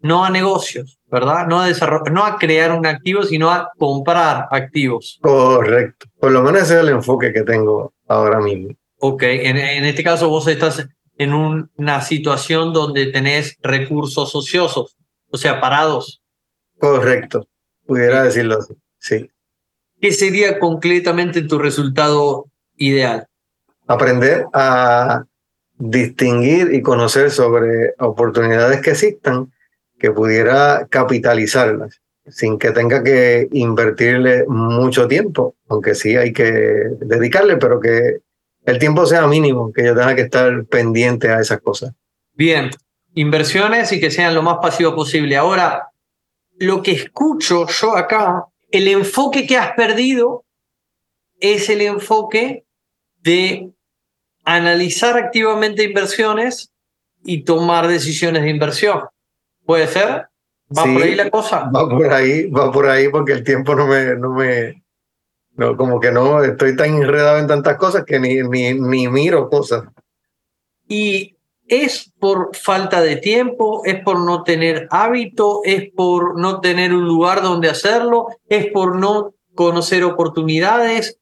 no 0.00 0.24
a 0.24 0.30
negocios, 0.30 1.00
¿verdad? 1.06 1.48
No 1.48 1.60
a, 1.60 1.68
no 2.12 2.24
a 2.24 2.38
crear 2.38 2.70
un 2.70 2.86
activo, 2.86 3.24
sino 3.24 3.50
a 3.50 3.72
comprar 3.76 4.46
activos. 4.52 5.18
Correcto. 5.20 6.06
Por 6.20 6.30
lo 6.30 6.42
menos 6.42 6.62
ese 6.62 6.74
es 6.74 6.80
el 6.80 6.90
enfoque 6.90 7.32
que 7.32 7.42
tengo 7.42 7.92
ahora 8.06 8.38
mismo. 8.38 8.72
Ok, 9.00 9.24
en, 9.24 9.56
en 9.56 9.84
este 9.84 10.04
caso 10.04 10.28
vos 10.28 10.46
estás 10.46 10.88
en 11.16 11.34
una 11.34 12.00
situación 12.00 12.72
donde 12.72 13.06
tenés 13.06 13.56
recursos 13.60 14.32
ociosos, 14.32 14.96
o 15.30 15.36
sea, 15.36 15.60
parados. 15.60 16.22
Correcto, 16.78 17.48
pudiera 17.84 18.22
decirlo 18.22 18.58
así, 18.58 18.74
sí. 18.98 19.28
¿Qué 20.00 20.12
sería 20.12 20.60
concretamente 20.60 21.42
tu 21.42 21.58
resultado 21.58 22.46
ideal? 22.76 23.27
Aprender 23.88 24.46
a 24.52 25.24
distinguir 25.76 26.72
y 26.72 26.82
conocer 26.82 27.30
sobre 27.30 27.94
oportunidades 27.98 28.80
que 28.80 28.90
existan 28.90 29.52
que 29.98 30.12
pudiera 30.12 30.86
capitalizarlas 30.88 32.00
sin 32.30 32.58
que 32.58 32.72
tenga 32.72 33.02
que 33.02 33.48
invertirle 33.52 34.44
mucho 34.46 35.08
tiempo, 35.08 35.56
aunque 35.68 35.94
sí 35.94 36.16
hay 36.16 36.32
que 36.32 36.52
dedicarle, 37.00 37.56
pero 37.56 37.80
que 37.80 38.18
el 38.64 38.78
tiempo 38.78 39.06
sea 39.06 39.26
mínimo, 39.26 39.72
que 39.72 39.84
yo 39.84 39.94
tenga 39.94 40.14
que 40.14 40.22
estar 40.22 40.64
pendiente 40.66 41.30
a 41.30 41.40
esas 41.40 41.60
cosas. 41.60 41.94
Bien, 42.34 42.70
inversiones 43.14 43.92
y 43.92 44.00
que 44.00 44.10
sean 44.10 44.34
lo 44.34 44.42
más 44.42 44.58
pasivo 44.60 44.94
posible. 44.94 45.36
Ahora, 45.36 45.88
lo 46.58 46.82
que 46.82 46.92
escucho 46.92 47.66
yo 47.66 47.96
acá, 47.96 48.44
el 48.70 48.88
enfoque 48.88 49.46
que 49.46 49.56
has 49.56 49.72
perdido 49.72 50.44
es 51.40 51.70
el 51.70 51.80
enfoque 51.80 52.64
de 53.22 53.70
analizar 54.56 55.18
activamente 55.18 55.84
inversiones 55.84 56.72
y 57.22 57.42
tomar 57.42 57.86
decisiones 57.86 58.42
de 58.42 58.50
inversión. 58.50 59.02
¿Puede 59.66 59.86
ser? 59.86 60.28
¿Va 60.76 60.84
por 60.84 61.02
ahí 61.02 61.14
la 61.14 61.30
cosa? 61.30 61.70
Va 61.74 61.86
por 61.86 62.12
ahí, 62.12 62.46
va 62.48 62.72
por 62.72 62.88
ahí 62.88 63.08
porque 63.10 63.32
el 63.32 63.44
tiempo 63.44 63.74
no 63.74 63.86
me, 63.86 64.16
no 64.16 64.32
me, 64.32 64.82
no, 65.54 65.76
como 65.76 66.00
que 66.00 66.10
no, 66.10 66.42
estoy 66.42 66.76
tan 66.76 66.94
enredado 66.94 67.38
en 67.38 67.46
tantas 67.46 67.76
cosas 67.76 68.04
que 68.06 68.18
ni, 68.18 68.36
ni, 68.42 68.72
ni 68.72 69.08
miro 69.08 69.50
cosas. 69.50 69.84
Y 70.88 71.36
es 71.66 72.10
por 72.18 72.56
falta 72.56 73.02
de 73.02 73.16
tiempo, 73.16 73.82
es 73.84 74.02
por 74.02 74.18
no 74.18 74.44
tener 74.44 74.88
hábito, 74.90 75.60
es 75.64 75.90
por 75.92 76.40
no 76.40 76.60
tener 76.60 76.94
un 76.94 77.04
lugar 77.06 77.42
donde 77.42 77.68
hacerlo, 77.68 78.28
es 78.48 78.72
por 78.72 78.96
no 78.96 79.34
conocer 79.54 80.04
oportunidades. 80.04 81.18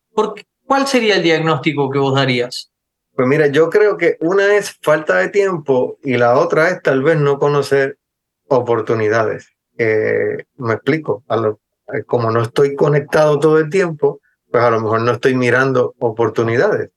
¿Cuál 0.64 0.86
sería 0.86 1.16
el 1.16 1.24
diagnóstico 1.24 1.90
que 1.90 1.98
vos 1.98 2.14
darías? 2.14 2.70
Pues 3.16 3.26
mira, 3.26 3.46
yo 3.46 3.70
creo 3.70 3.96
que 3.96 4.18
una 4.20 4.56
es 4.56 4.76
falta 4.82 5.16
de 5.16 5.30
tiempo 5.30 5.98
y 6.04 6.18
la 6.18 6.38
otra 6.38 6.68
es 6.68 6.82
tal 6.82 7.02
vez 7.02 7.16
no 7.16 7.38
conocer 7.38 7.98
oportunidades. 8.46 9.48
Eh, 9.78 10.44
me 10.56 10.74
explico, 10.74 11.24
eh, 11.30 12.02
como 12.04 12.30
no 12.30 12.42
estoy 12.42 12.76
conectado 12.76 13.38
todo 13.38 13.58
el 13.58 13.70
tiempo, 13.70 14.20
pues 14.50 14.62
a 14.62 14.70
lo 14.70 14.82
mejor 14.82 15.00
no 15.00 15.12
estoy 15.12 15.34
mirando 15.34 15.94
oportunidades. 15.98 16.90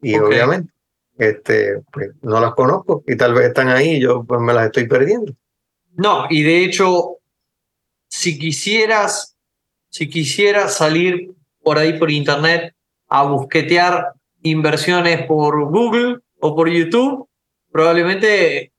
Y 0.00 0.16
obviamente, 0.16 0.72
este, 1.18 1.82
pues 1.92 2.12
no 2.22 2.40
las 2.40 2.54
conozco 2.54 3.04
y 3.06 3.16
tal 3.16 3.34
vez 3.34 3.48
están 3.48 3.68
ahí 3.68 3.96
y 3.96 4.00
yo 4.00 4.24
pues 4.24 4.40
me 4.40 4.54
las 4.54 4.66
estoy 4.66 4.88
perdiendo. 4.88 5.34
No, 5.92 6.24
y 6.30 6.42
de 6.44 6.64
hecho, 6.64 7.18
si 8.08 8.38
quisieras, 8.38 9.36
si 9.90 10.08
quisieras 10.08 10.74
salir 10.74 11.34
por 11.62 11.76
ahí 11.76 11.98
por 11.98 12.10
internet 12.10 12.74
a 13.08 13.24
busquetear 13.24 14.14
inversiones 14.42 15.26
por 15.26 15.64
Google 15.70 16.18
o 16.40 16.54
por 16.54 16.68
YouTube, 16.68 17.28
probablemente 17.70 18.72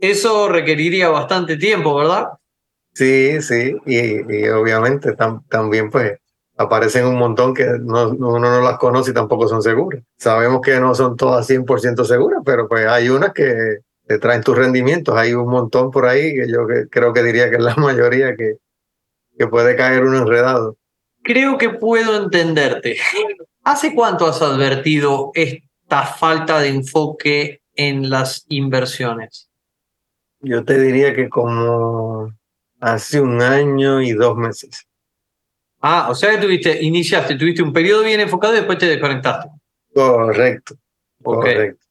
eso 0.00 0.48
requeriría 0.48 1.08
bastante 1.08 1.56
tiempo, 1.56 1.94
¿verdad? 1.94 2.28
Sí, 2.92 3.40
sí, 3.42 3.76
y, 3.86 4.48
obviamente 4.48 5.14
también 5.48 5.90
pues 5.90 6.18
aparecen 6.56 7.06
un 7.06 7.16
montón 7.16 7.54
que 7.54 7.64
no, 7.80 8.10
uno 8.10 8.38
no 8.38 8.60
las 8.60 8.78
conoce 8.78 9.12
y 9.12 9.14
tampoco 9.14 9.48
son 9.48 9.62
seguras. 9.62 10.02
Sabemos 10.18 10.60
que 10.60 10.78
no 10.78 10.94
son 10.94 11.16
todas 11.16 11.48
100% 11.48 12.04
seguras, 12.04 12.42
pero 12.44 12.68
pues 12.68 12.86
hay 12.86 13.08
unas 13.08 13.32
que 13.32 13.78
te 14.06 14.18
traen 14.18 14.42
tus 14.42 14.58
rendimientos. 14.58 15.16
Hay 15.16 15.32
un 15.32 15.48
montón 15.48 15.90
por 15.90 16.04
ahí 16.06 16.34
que 16.34 16.48
yo 16.50 16.66
creo 16.90 17.12
que 17.12 17.22
diría 17.22 17.48
que 17.48 17.56
es 17.56 17.62
la 17.62 17.76
mayoría 17.76 18.34
que, 18.36 18.56
que 19.38 19.46
puede 19.46 19.74
caer 19.76 20.04
uno 20.04 20.18
enredado. 20.18 20.76
Creo 21.22 21.56
que 21.56 21.70
puedo 21.70 22.22
entenderte. 22.22 22.96
¿Hace 23.64 23.94
cuánto 23.94 24.26
has 24.26 24.40
advertido 24.40 25.32
esta 25.34 26.02
falta 26.04 26.60
de 26.60 26.68
enfoque 26.68 27.62
en 27.74 28.08
las 28.10 28.44
inversiones? 28.48 29.50
Yo 30.40 30.64
te 30.64 30.80
diría 30.80 31.14
que 31.14 31.28
como 31.28 32.32
hace 32.80 33.20
un 33.20 33.42
año 33.42 34.00
y 34.00 34.12
dos 34.12 34.36
meses. 34.36 34.86
Ah, 35.82 36.08
o 36.10 36.14
sea 36.14 36.32
que 36.32 36.38
tuviste, 36.38 36.82
iniciaste, 36.82 37.36
tuviste 37.36 37.62
un 37.62 37.72
periodo 37.72 38.04
bien 38.04 38.20
enfocado 38.20 38.54
y 38.54 38.58
después 38.58 38.78
te 38.78 38.86
desconectaste. 38.86 39.50
Correcto. 39.94 40.76
Correcto. 41.22 41.86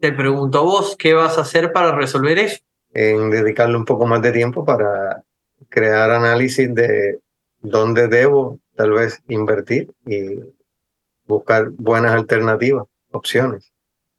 Te 0.00 0.12
pregunto 0.12 0.58
a 0.58 0.62
vos, 0.62 0.96
¿qué 0.98 1.14
vas 1.14 1.38
a 1.38 1.42
hacer 1.42 1.72
para 1.72 1.94
resolver 1.94 2.38
eso? 2.38 2.58
En 2.92 3.30
dedicarle 3.30 3.76
un 3.76 3.84
poco 3.84 4.06
más 4.06 4.22
de 4.22 4.32
tiempo 4.32 4.64
para 4.64 5.22
crear 5.68 6.10
análisis 6.10 6.74
de 6.74 7.20
dónde 7.60 8.08
debo 8.08 8.58
tal 8.74 8.92
vez 8.92 9.22
invertir 9.28 9.90
y 10.06 10.40
buscar 11.26 11.70
buenas 11.70 12.12
alternativas, 12.12 12.86
opciones. 13.10 13.72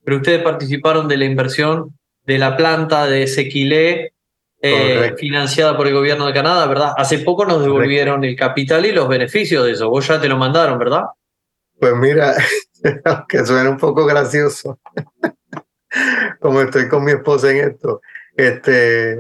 Pero 0.04 0.18
ustedes 0.18 0.42
participaron 0.42 1.08
de 1.08 1.18
la 1.18 1.26
inversión 1.26 1.98
de 2.26 2.38
la 2.38 2.58
planta 2.58 3.08
de 3.08 3.28
Sequilé 3.28 4.14
eh, 4.62 5.14
financiada 5.18 5.78
por 5.78 5.88
el 5.88 5.94
gobierno 5.94 6.26
de 6.26 6.34
Canadá, 6.34 6.66
¿verdad? 6.68 6.94
Hace 6.98 7.20
poco 7.20 7.46
nos 7.46 7.62
devolvieron 7.62 8.24
el 8.24 8.36
capital 8.36 8.86
y 8.86 8.92
los 8.92 9.08
beneficios 9.08 9.66
de 9.66 9.72
eso. 9.72 9.90
Vos 9.90 10.08
ya 10.08 10.20
te 10.20 10.28
lo 10.28 10.38
mandaron, 10.38 10.80
¿verdad? 10.80 11.04
Pues 11.80 11.96
mira, 11.96 12.36
que 13.30 13.46
suena 13.46 13.70
un 13.70 13.78
poco 13.78 14.06
gracioso, 14.06 14.80
como 16.40 16.62
estoy 16.62 16.88
con 16.88 17.04
mi 17.04 17.12
esposa 17.12 17.52
en 17.52 17.70
esto, 17.70 18.02
este, 18.36 19.14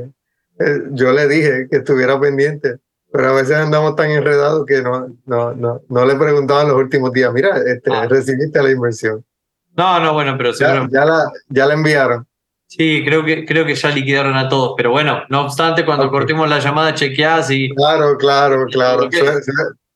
eh, 0.59 0.81
yo 0.91 1.13
le 1.13 1.27
dije 1.27 1.67
que 1.69 1.77
estuviera 1.77 2.19
pendiente 2.19 2.77
pero 3.11 3.29
a 3.29 3.33
veces 3.33 3.55
andamos 3.55 3.95
tan 3.95 4.11
enredados 4.11 4.65
que 4.65 4.81
no, 4.81 5.07
no, 5.25 5.53
no, 5.53 5.81
no 5.87 6.05
le 6.05 6.15
preguntaban 6.15 6.67
los 6.67 6.77
últimos 6.77 7.11
días, 7.13 7.31
mira, 7.33 7.57
este, 7.65 7.91
ah. 7.91 8.07
recibiste 8.07 8.61
la 8.61 8.71
inversión. 8.71 9.23
No, 9.75 9.99
no, 9.99 10.13
bueno, 10.13 10.35
pero 10.37 10.51
ya, 10.53 10.87
ya, 10.91 11.05
la, 11.05 11.31
ya 11.49 11.65
la 11.67 11.73
enviaron. 11.73 12.27
Sí, 12.67 13.03
creo 13.05 13.23
que, 13.23 13.45
creo 13.45 13.65
que 13.65 13.75
ya 13.75 13.89
liquidaron 13.89 14.35
a 14.35 14.49
todos, 14.49 14.73
pero 14.75 14.91
bueno, 14.91 15.21
no 15.29 15.45
obstante, 15.45 15.85
cuando 15.85 16.09
cortemos 16.09 16.49
la 16.49 16.59
llamada 16.59 16.93
chequeás 16.93 17.49
y... 17.49 17.69
Claro, 17.73 18.17
claro, 18.17 18.65
claro. 18.65 19.09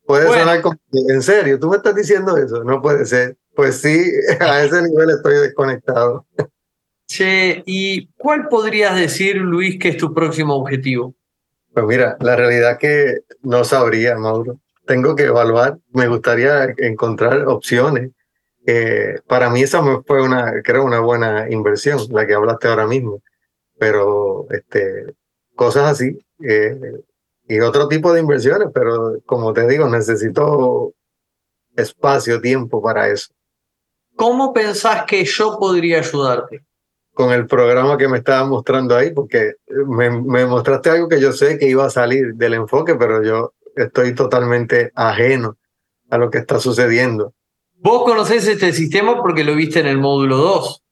Puede, 0.05 0.27
sonar 0.27 0.61
como, 0.61 0.77
en 1.09 1.21
serio, 1.21 1.59
tú 1.59 1.69
me 1.69 1.77
estás 1.77 1.95
diciendo 1.95 2.35
eso, 2.37 2.63
no 2.63 2.81
puede 2.81 3.05
ser. 3.05 3.37
Pues 3.55 3.81
sí, 3.81 4.11
a 4.39 4.63
ese 4.63 4.81
nivel 4.81 5.09
estoy 5.09 5.35
desconectado. 5.35 6.25
Che, 7.07 7.61
¿y 7.65 8.07
cuál 8.17 8.47
podrías 8.47 8.95
decir, 8.95 9.35
Luis, 9.37 9.77
que 9.77 9.89
es 9.89 9.97
tu 9.97 10.13
próximo 10.13 10.55
objetivo? 10.55 11.13
Pues 11.73 11.85
mira, 11.85 12.17
la 12.19 12.35
realidad 12.35 12.77
que 12.77 13.21
no 13.41 13.63
sabría, 13.63 14.17
Mauro. 14.17 14.59
Tengo 14.85 15.15
que 15.15 15.23
evaluar, 15.25 15.77
me 15.93 16.07
gustaría 16.07 16.73
encontrar 16.77 17.47
opciones. 17.47 18.11
Eh, 18.65 19.19
para 19.27 19.49
mí 19.49 19.61
esa 19.61 19.81
fue 20.05 20.21
una, 20.21 20.61
creo, 20.63 20.83
una 20.83 20.99
buena 20.99 21.49
inversión, 21.49 21.99
la 22.09 22.27
que 22.27 22.33
hablaste 22.33 22.67
ahora 22.67 22.87
mismo. 22.87 23.21
Pero 23.79 24.47
este, 24.49 25.15
cosas 25.55 25.91
así. 25.91 26.19
Eh, 26.43 27.03
y 27.47 27.59
otro 27.59 27.87
tipo 27.87 28.13
de 28.13 28.21
inversiones, 28.21 28.69
pero 28.73 29.19
como 29.25 29.53
te 29.53 29.67
digo, 29.67 29.87
necesito 29.89 30.93
espacio, 31.75 32.41
tiempo 32.41 32.81
para 32.81 33.09
eso. 33.09 33.33
¿Cómo 34.15 34.53
pensás 34.53 35.05
que 35.05 35.23
yo 35.23 35.57
podría 35.57 35.99
ayudarte? 35.99 36.63
Con 37.21 37.33
el 37.33 37.45
programa 37.45 37.99
que 37.99 38.07
me 38.07 38.17
estabas 38.17 38.49
mostrando 38.49 38.97
ahí, 38.97 39.11
porque 39.11 39.57
me, 39.67 40.09
me 40.09 40.43
mostraste 40.47 40.89
algo 40.89 41.07
que 41.07 41.21
yo 41.21 41.31
sé 41.31 41.59
que 41.59 41.67
iba 41.67 41.85
a 41.85 41.91
salir 41.91 42.33
del 42.33 42.55
enfoque, 42.55 42.95
pero 42.95 43.23
yo 43.23 43.53
estoy 43.75 44.15
totalmente 44.15 44.91
ajeno 44.95 45.55
a 46.09 46.17
lo 46.17 46.31
que 46.31 46.39
está 46.39 46.59
sucediendo. 46.59 47.35
Vos 47.75 48.05
conocés 48.05 48.47
este 48.47 48.73
sistema 48.73 49.21
porque 49.21 49.43
lo 49.43 49.53
viste 49.53 49.81
en 49.81 49.85
el 49.85 49.99
módulo 49.99 50.37
2. 50.37 50.83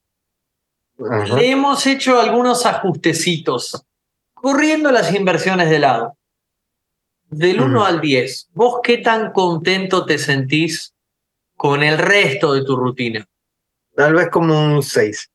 Le 1.36 1.50
hemos 1.50 1.88
hecho 1.88 2.20
algunos 2.20 2.64
ajustecitos, 2.68 3.84
corriendo 4.36 4.92
las 4.92 5.12
inversiones 5.12 5.72
de 5.72 5.80
lado. 5.80 6.16
Del 7.32 7.60
1 7.60 7.86
al 7.86 8.02
10, 8.02 8.50
¿vos 8.54 8.82
qué 8.84 9.00
tan 9.00 9.32
contento 9.32 10.06
te 10.06 10.20
sentís 10.20 10.94
con 11.56 11.82
el 11.82 11.98
resto 11.98 12.54
de 12.54 12.64
tu 12.64 12.76
rutina? 12.76 13.28
Tal 13.96 14.14
vez 14.14 14.30
como 14.30 14.64
un 14.64 14.84
6. 14.84 15.32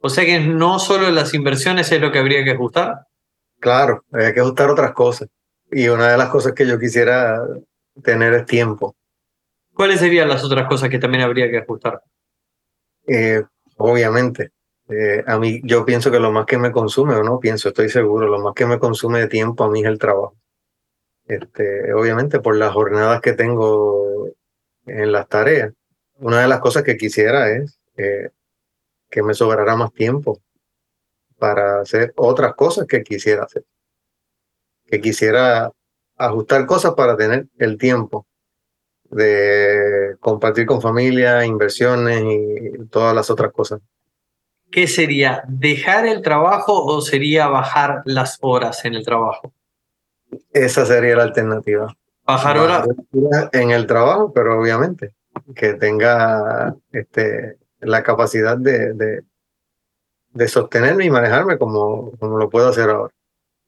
O 0.00 0.08
sea 0.08 0.24
que 0.24 0.40
no 0.40 0.78
solo 0.78 1.10
las 1.10 1.34
inversiones 1.34 1.90
es 1.90 2.00
lo 2.00 2.12
que 2.12 2.18
habría 2.18 2.44
que 2.44 2.52
ajustar. 2.52 3.06
Claro, 3.60 4.04
hay 4.12 4.32
que 4.32 4.40
ajustar 4.40 4.70
otras 4.70 4.92
cosas. 4.92 5.28
Y 5.70 5.88
una 5.88 6.12
de 6.12 6.16
las 6.16 6.28
cosas 6.28 6.52
que 6.52 6.66
yo 6.66 6.78
quisiera 6.78 7.40
tener 8.02 8.32
es 8.34 8.46
tiempo. 8.46 8.94
¿Cuáles 9.74 10.00
serían 10.00 10.28
las 10.28 10.44
otras 10.44 10.66
cosas 10.68 10.88
que 10.88 10.98
también 10.98 11.24
habría 11.24 11.50
que 11.50 11.58
ajustar? 11.58 12.00
Eh, 13.06 13.42
obviamente, 13.76 14.52
eh, 14.88 15.22
a 15.26 15.38
mí 15.38 15.60
yo 15.64 15.84
pienso 15.84 16.10
que 16.10 16.20
lo 16.20 16.32
más 16.32 16.46
que 16.46 16.58
me 16.58 16.72
consume, 16.72 17.14
o 17.14 17.22
no 17.22 17.38
pienso, 17.38 17.68
estoy 17.68 17.88
seguro, 17.88 18.28
lo 18.28 18.38
más 18.40 18.54
que 18.54 18.66
me 18.66 18.78
consume 18.78 19.20
de 19.20 19.28
tiempo 19.28 19.64
a 19.64 19.70
mí 19.70 19.80
es 19.80 19.86
el 19.86 19.98
trabajo. 19.98 20.36
Este, 21.26 21.92
obviamente 21.92 22.40
por 22.40 22.56
las 22.56 22.72
jornadas 22.72 23.20
que 23.20 23.34
tengo 23.34 24.30
en 24.86 25.12
las 25.12 25.28
tareas. 25.28 25.72
Una 26.18 26.40
de 26.40 26.48
las 26.48 26.60
cosas 26.60 26.82
que 26.82 26.96
quisiera 26.96 27.50
es 27.50 27.78
eh, 27.96 28.30
que 29.10 29.22
me 29.22 29.34
sobrara 29.34 29.76
más 29.76 29.92
tiempo 29.92 30.40
para 31.38 31.80
hacer 31.80 32.12
otras 32.16 32.54
cosas 32.54 32.86
que 32.86 33.02
quisiera 33.02 33.44
hacer. 33.44 33.64
Que 34.86 35.00
quisiera 35.00 35.70
ajustar 36.16 36.66
cosas 36.66 36.94
para 36.94 37.16
tener 37.16 37.46
el 37.58 37.78
tiempo 37.78 38.26
de 39.10 40.16
compartir 40.20 40.66
con 40.66 40.82
familia, 40.82 41.44
inversiones 41.44 42.22
y 42.22 42.86
todas 42.88 43.14
las 43.14 43.30
otras 43.30 43.52
cosas. 43.52 43.80
¿Qué 44.70 44.86
sería? 44.86 45.42
¿Dejar 45.48 46.06
el 46.06 46.20
trabajo 46.20 46.84
o 46.84 47.00
sería 47.00 47.46
bajar 47.48 48.02
las 48.04 48.38
horas 48.42 48.84
en 48.84 48.94
el 48.94 49.04
trabajo? 49.04 49.52
Esa 50.52 50.84
sería 50.84 51.16
la 51.16 51.22
alternativa. 51.22 51.94
Bajar 52.24 52.58
horas. 52.58 52.88
En 53.52 53.70
el 53.70 53.86
trabajo, 53.86 54.32
pero 54.32 54.60
obviamente 54.60 55.14
que 55.54 55.74
tenga 55.74 56.74
este, 56.92 57.56
la 57.80 58.02
capacidad 58.02 58.56
de, 58.56 58.92
de, 58.94 59.22
de 60.30 60.48
sostenerme 60.48 61.04
y 61.04 61.10
manejarme 61.10 61.58
como, 61.58 62.12
como 62.18 62.38
lo 62.38 62.50
puedo 62.50 62.68
hacer 62.68 62.90
ahora. 62.90 63.12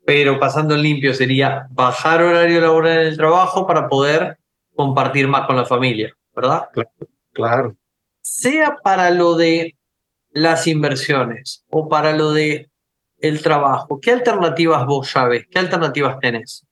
Pero 0.04 0.38
pasando 0.40 0.74
en 0.74 0.82
limpio 0.82 1.14
sería 1.14 1.66
bajar 1.70 2.22
horario 2.22 2.60
laboral 2.60 2.98
en 2.98 3.06
el 3.08 3.16
trabajo 3.16 3.66
para 3.66 3.88
poder 3.88 4.38
compartir 4.74 5.28
más 5.28 5.46
con 5.46 5.56
la 5.56 5.66
familia, 5.66 6.14
¿verdad? 6.34 6.68
Claro. 7.32 7.76
Sea 8.22 8.76
para 8.82 9.10
lo 9.10 9.36
de 9.36 9.76
las 10.30 10.66
inversiones 10.66 11.64
o 11.68 11.88
para 11.88 12.12
lo 12.12 12.32
de 12.32 12.70
el 13.18 13.42
trabajo, 13.42 14.00
¿qué 14.00 14.12
alternativas 14.12 14.86
vos 14.86 15.10
sabes? 15.10 15.46
¿Qué 15.50 15.58
alternativas 15.58 16.18
tenés? 16.20 16.66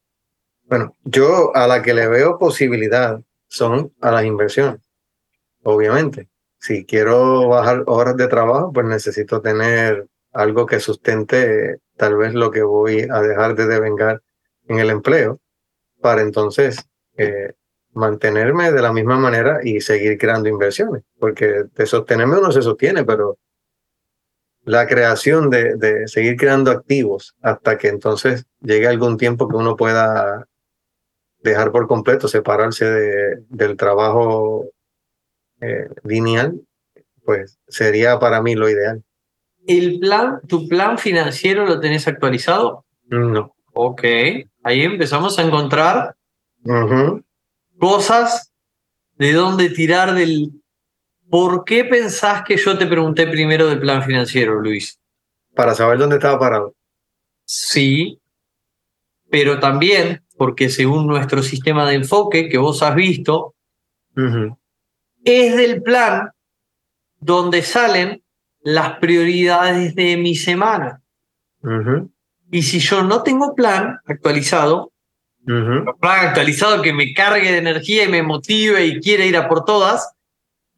Bueno, 0.65 0.97
yo 1.05 1.55
a 1.55 1.67
la 1.67 1.83
que 1.83 1.95
le 1.95 2.09
veo 2.09 2.39
posibilidad 2.39 3.21
son 3.47 3.93
a 4.01 4.11
las 4.11 4.25
inversiones, 4.25 4.81
obviamente. 5.63 6.29
Si 6.69 6.85
quiero 6.85 7.49
bajar 7.49 7.85
horas 7.87 8.15
de 8.19 8.29
trabajo, 8.29 8.71
pues 8.75 8.85
necesito 8.85 9.41
tener 9.41 10.07
algo 10.35 10.67
que 10.67 10.81
sustente 10.81 11.79
tal 11.97 12.19
vez 12.19 12.35
lo 12.35 12.51
que 12.51 12.63
voy 12.63 13.09
a 13.11 13.23
dejar 13.23 13.55
de 13.55 13.67
devengar 13.67 14.21
en 14.67 14.79
el 14.79 14.91
empleo, 14.91 15.41
para 16.03 16.21
entonces 16.21 16.87
eh, 17.17 17.55
mantenerme 17.95 18.71
de 18.71 18.83
la 18.83 18.93
misma 18.93 19.19
manera 19.19 19.61
y 19.65 19.81
seguir 19.81 20.19
creando 20.19 20.51
inversiones, 20.51 21.05
porque 21.19 21.65
de 21.75 21.87
sostenerme 21.87 22.37
uno 22.37 22.53
se 22.53 22.61
sostiene, 22.61 23.03
pero 23.03 23.39
la 24.65 24.87
creación 24.87 25.49
de, 25.49 25.75
de, 25.77 26.07
seguir 26.07 26.37
creando 26.37 26.71
activos 26.71 27.35
hasta 27.41 27.79
que 27.79 27.89
entonces 27.89 28.45
llegue 28.61 28.89
algún 28.89 29.17
tiempo 29.17 29.49
que 29.49 29.57
uno 29.57 29.75
pueda 29.75 30.47
dejar 31.39 31.73
por 31.73 31.89
completo, 31.89 32.29
separarse 32.29 32.85
de, 32.85 33.43
del 33.49 33.79
trabajo 33.79 34.69
eh, 35.61 35.89
lineal, 36.05 36.61
pues 37.25 37.59
sería 37.69 38.19
para 38.19 38.43
mí 38.43 38.55
lo 38.55 38.69
ideal. 38.69 39.03
¿El 39.67 39.99
plan, 39.99 40.41
tu 40.47 40.67
plan 40.69 40.99
financiero 40.99 41.67
lo 41.67 41.81
tenés 41.81 42.09
actualizado? 42.09 42.85
No. 43.05 43.55
Ok, 43.73 44.03
ahí 44.63 44.83
empezamos 44.83 45.39
a 45.39 45.43
encontrar 45.43 46.17
cosas 47.79 48.53
de 49.17 49.33
dónde 49.33 49.71
tirar 49.71 50.15
del 50.15 50.53
¿Por 51.31 51.65
qué 51.65 51.85
pensás 51.85 52.43
que 52.43 52.57
yo 52.57 52.79
te 52.79 52.87
pregunté 52.87 53.27
primero 53.27 53.69
del 53.69 53.81
plan 53.81 54.03
financiero, 54.03 54.61
Luis? 54.61 54.99
Para 55.55 55.75
saber 55.75 55.99
dónde 55.99 56.17
estaba 56.17 56.39
parado. 56.39 56.75
Sí, 57.45 58.19
pero 59.31 59.59
también 59.59 60.23
porque 60.37 60.71
según 60.71 61.07
nuestro 61.07 61.43
sistema 61.43 61.87
de 61.89 61.97
enfoque 61.97 62.49
que 62.49 62.57
vos 62.57 62.83
has 62.83 62.95
visto, 62.95 63.55
es 65.25 65.57
del 65.57 65.83
plan 65.83 66.31
donde 67.21 67.63
salen 67.63 68.23
las 68.61 68.99
prioridades 68.99 69.95
de 69.95 70.17
mi 70.17 70.35
semana. 70.35 71.03
Y 72.51 72.63
si 72.63 72.81
yo 72.81 73.03
no 73.03 73.23
tengo 73.23 73.55
plan 73.55 73.99
actualizado, 74.07 74.93
plan 75.45 76.27
actualizado 76.29 76.83
que 76.83 76.93
me 76.93 77.13
cargue 77.15 77.53
de 77.53 77.59
energía 77.59 78.05
y 78.05 78.09
me 78.09 78.23
motive 78.23 78.87
y 78.87 79.01
quiere 79.01 79.27
ir 79.27 79.37
a 79.37 79.49
por 79.49 79.65
todas, 79.65 80.13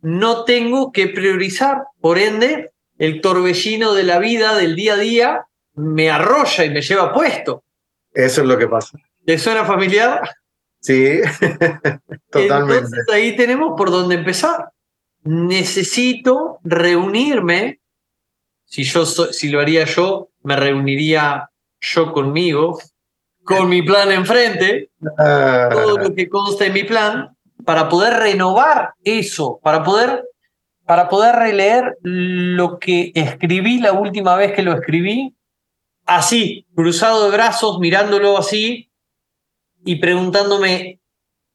no 0.03 0.44
tengo 0.44 0.92
que 0.92 1.09
priorizar. 1.09 1.85
Por 2.00 2.18
ende, 2.18 2.70
el 2.98 3.20
torbellino 3.20 3.94
de 3.94 4.05
la 4.05 4.18
vida, 4.18 4.57
del 4.57 4.76
día 4.76 4.94
a 4.94 4.98
día, 4.98 5.46
me 5.74 6.11
arrolla 6.11 6.64
y 6.64 6.70
me 6.70 6.83
lleva 6.83 7.12
puesto. 7.12 7.64
Eso 8.12 8.40
es 8.42 8.46
lo 8.46 8.59
que 8.59 8.66
pasa. 8.66 8.98
¿Te 9.24 9.38
suena 9.38 9.64
familiar? 9.64 10.20
Sí, 10.80 11.20
totalmente. 12.30 12.74
Entonces 12.74 13.08
ahí 13.12 13.36
tenemos 13.36 13.74
por 13.76 13.90
dónde 13.90 14.16
empezar. 14.16 14.70
Necesito 15.22 16.58
reunirme. 16.64 17.80
Si, 18.64 18.84
yo 18.84 19.04
si 19.04 19.48
lo 19.48 19.60
haría 19.60 19.84
yo, 19.84 20.30
me 20.42 20.56
reuniría 20.56 21.50
yo 21.80 22.12
conmigo, 22.12 22.78
con 23.42 23.68
mi 23.68 23.82
plan 23.82 24.12
enfrente, 24.12 24.90
ah. 25.18 25.68
todo 25.72 25.98
lo 25.98 26.14
que 26.14 26.28
consta 26.28 26.66
en 26.66 26.72
mi 26.74 26.84
plan, 26.84 27.36
para 27.64 27.88
poder 27.88 28.14
renovar 28.14 28.94
eso, 29.02 29.58
para 29.62 29.82
poder, 29.82 30.24
para 30.86 31.08
poder 31.08 31.34
releer 31.34 31.98
lo 32.02 32.78
que 32.78 33.12
escribí 33.14 33.80
la 33.80 33.92
última 33.92 34.36
vez 34.36 34.52
que 34.52 34.62
lo 34.62 34.72
escribí, 34.72 35.34
así, 36.06 36.66
cruzado 36.74 37.24
de 37.24 37.36
brazos, 37.36 37.80
mirándolo 37.80 38.38
así 38.38 38.89
y 39.84 39.96
preguntándome, 39.96 41.00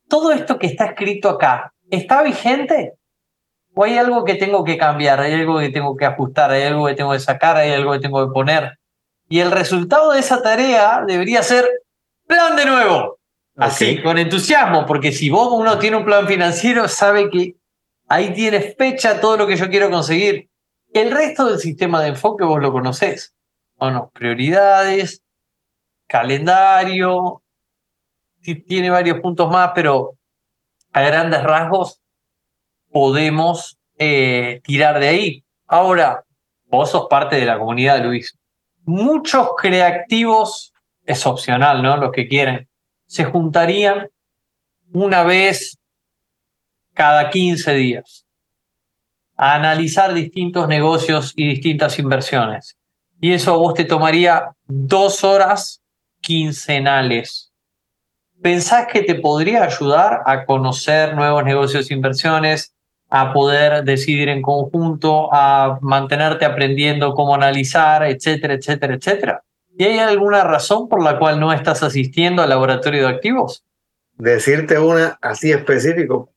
¿todo 0.08 0.32
esto 0.32 0.58
que 0.58 0.68
está 0.68 0.86
escrito 0.86 1.30
acá 1.30 1.74
está 1.90 2.24
vigente? 2.24 2.94
¿O 3.74 3.84
hay 3.84 3.98
algo 3.98 4.24
que 4.24 4.36
tengo 4.36 4.64
que 4.64 4.78
cambiar? 4.78 5.20
¿Hay 5.20 5.34
algo 5.34 5.60
que 5.60 5.70
tengo 5.70 5.96
que 5.96 6.06
ajustar? 6.06 6.52
¿Hay 6.52 6.64
algo 6.64 6.88
que 6.88 6.96
tengo 6.96 7.12
que 7.12 7.20
sacar? 7.20 7.58
¿Hay 7.58 7.72
algo 7.72 7.92
que 7.92 8.00
tengo 8.00 8.26
que 8.26 8.34
poner? 8.34 8.80
Y 9.28 9.40
el 9.40 9.52
resultado 9.52 10.12
de 10.12 10.20
esa 10.20 10.42
tarea 10.42 11.04
debería 11.06 11.44
ser 11.44 11.66
plan 12.26 12.56
de 12.56 12.66
nuevo. 12.66 13.20
Así, 13.58 14.02
con 14.02 14.18
entusiasmo, 14.18 14.86
porque 14.86 15.14
si 15.14 15.30
vos 15.30 15.50
uno 15.54 15.80
tiene 15.80 15.96
un 15.96 16.06
plan 16.06 16.28
financiero, 16.28 16.90
sabe 16.90 17.30
que 17.30 17.56
ahí 18.10 18.34
tiene 18.34 18.60
fecha 18.78 19.22
todo 19.22 19.38
lo 19.38 19.48
que 19.48 19.56
yo 19.56 19.70
quiero 19.70 19.90
conseguir. 19.90 20.50
El 20.94 21.12
resto 21.12 21.46
del 21.46 21.60
sistema 21.60 22.02
de 22.02 22.10
enfoque 22.10 22.44
vos 22.44 22.62
lo 22.62 22.74
conocés, 22.74 23.34
¿o 23.78 23.90
no? 23.92 24.12
Prioridades, 24.14 25.24
calendario, 26.08 27.44
tiene 28.54 28.92
varios 28.92 29.20
puntos 29.20 29.50
más, 29.50 29.72
pero 29.74 30.18
a 30.94 31.02
grandes 31.02 31.42
rasgos 31.44 32.00
podemos 32.92 33.78
eh, 33.98 34.62
tirar 34.64 35.00
de 35.00 35.08
ahí. 35.08 35.44
Ahora, 35.66 36.24
vos 36.66 36.92
sos 36.92 37.08
parte 37.10 37.38
de 37.38 37.46
la 37.46 37.58
comunidad, 37.58 38.04
Luis. 38.04 38.38
Muchos 38.84 39.50
creativos, 39.58 40.74
es 41.06 41.26
opcional, 41.26 41.82
¿no? 41.82 41.98
Los 41.98 42.12
que 42.12 42.28
quieren 42.28 42.68
se 43.08 43.26
juntarían 43.26 44.10
una 44.92 45.24
vez 45.24 45.78
cada 46.94 47.30
15 47.30 47.74
días. 47.74 48.22
a 49.38 49.56
analizar 49.56 50.14
distintos 50.14 50.70
negocios 50.70 51.34
y 51.36 51.46
distintas 51.50 52.00
inversiones. 52.00 52.78
Y 53.20 53.34
eso 53.34 53.54
a 53.54 53.58
vos 53.58 53.74
te 53.74 53.84
tomaría 53.84 54.52
dos 54.66 55.26
horas 55.26 55.82
quincenales. 56.22 57.45
¿Pensás 58.46 58.86
que 58.86 59.02
te 59.02 59.16
podría 59.16 59.64
ayudar 59.64 60.22
a 60.24 60.46
conocer 60.46 61.16
nuevos 61.16 61.44
negocios 61.44 61.90
e 61.90 61.96
inversiones, 61.96 62.76
a 63.10 63.34
poder 63.34 63.84
decidir 63.84 64.30
en 64.30 64.44
conjunto, 64.44 65.34
a 65.34 65.80
mantenerte 65.82 66.46
aprendiendo 66.46 67.16
cómo 67.16 67.34
analizar, 67.34 68.04
etcétera, 68.04 68.54
etcétera, 68.54 68.94
etcétera? 68.94 69.44
¿Y 69.76 69.86
hay 69.86 69.98
alguna 69.98 70.44
razón 70.44 70.88
por 70.88 71.04
la 71.04 71.18
cual 71.18 71.40
no 71.40 71.52
estás 71.54 71.82
asistiendo 71.82 72.44
al 72.44 72.50
laboratorio 72.50 73.08
de 73.08 73.16
activos? 73.16 73.64
Decirte 74.16 74.78
una 74.78 75.18
así 75.24 75.52
específico, 75.52 76.30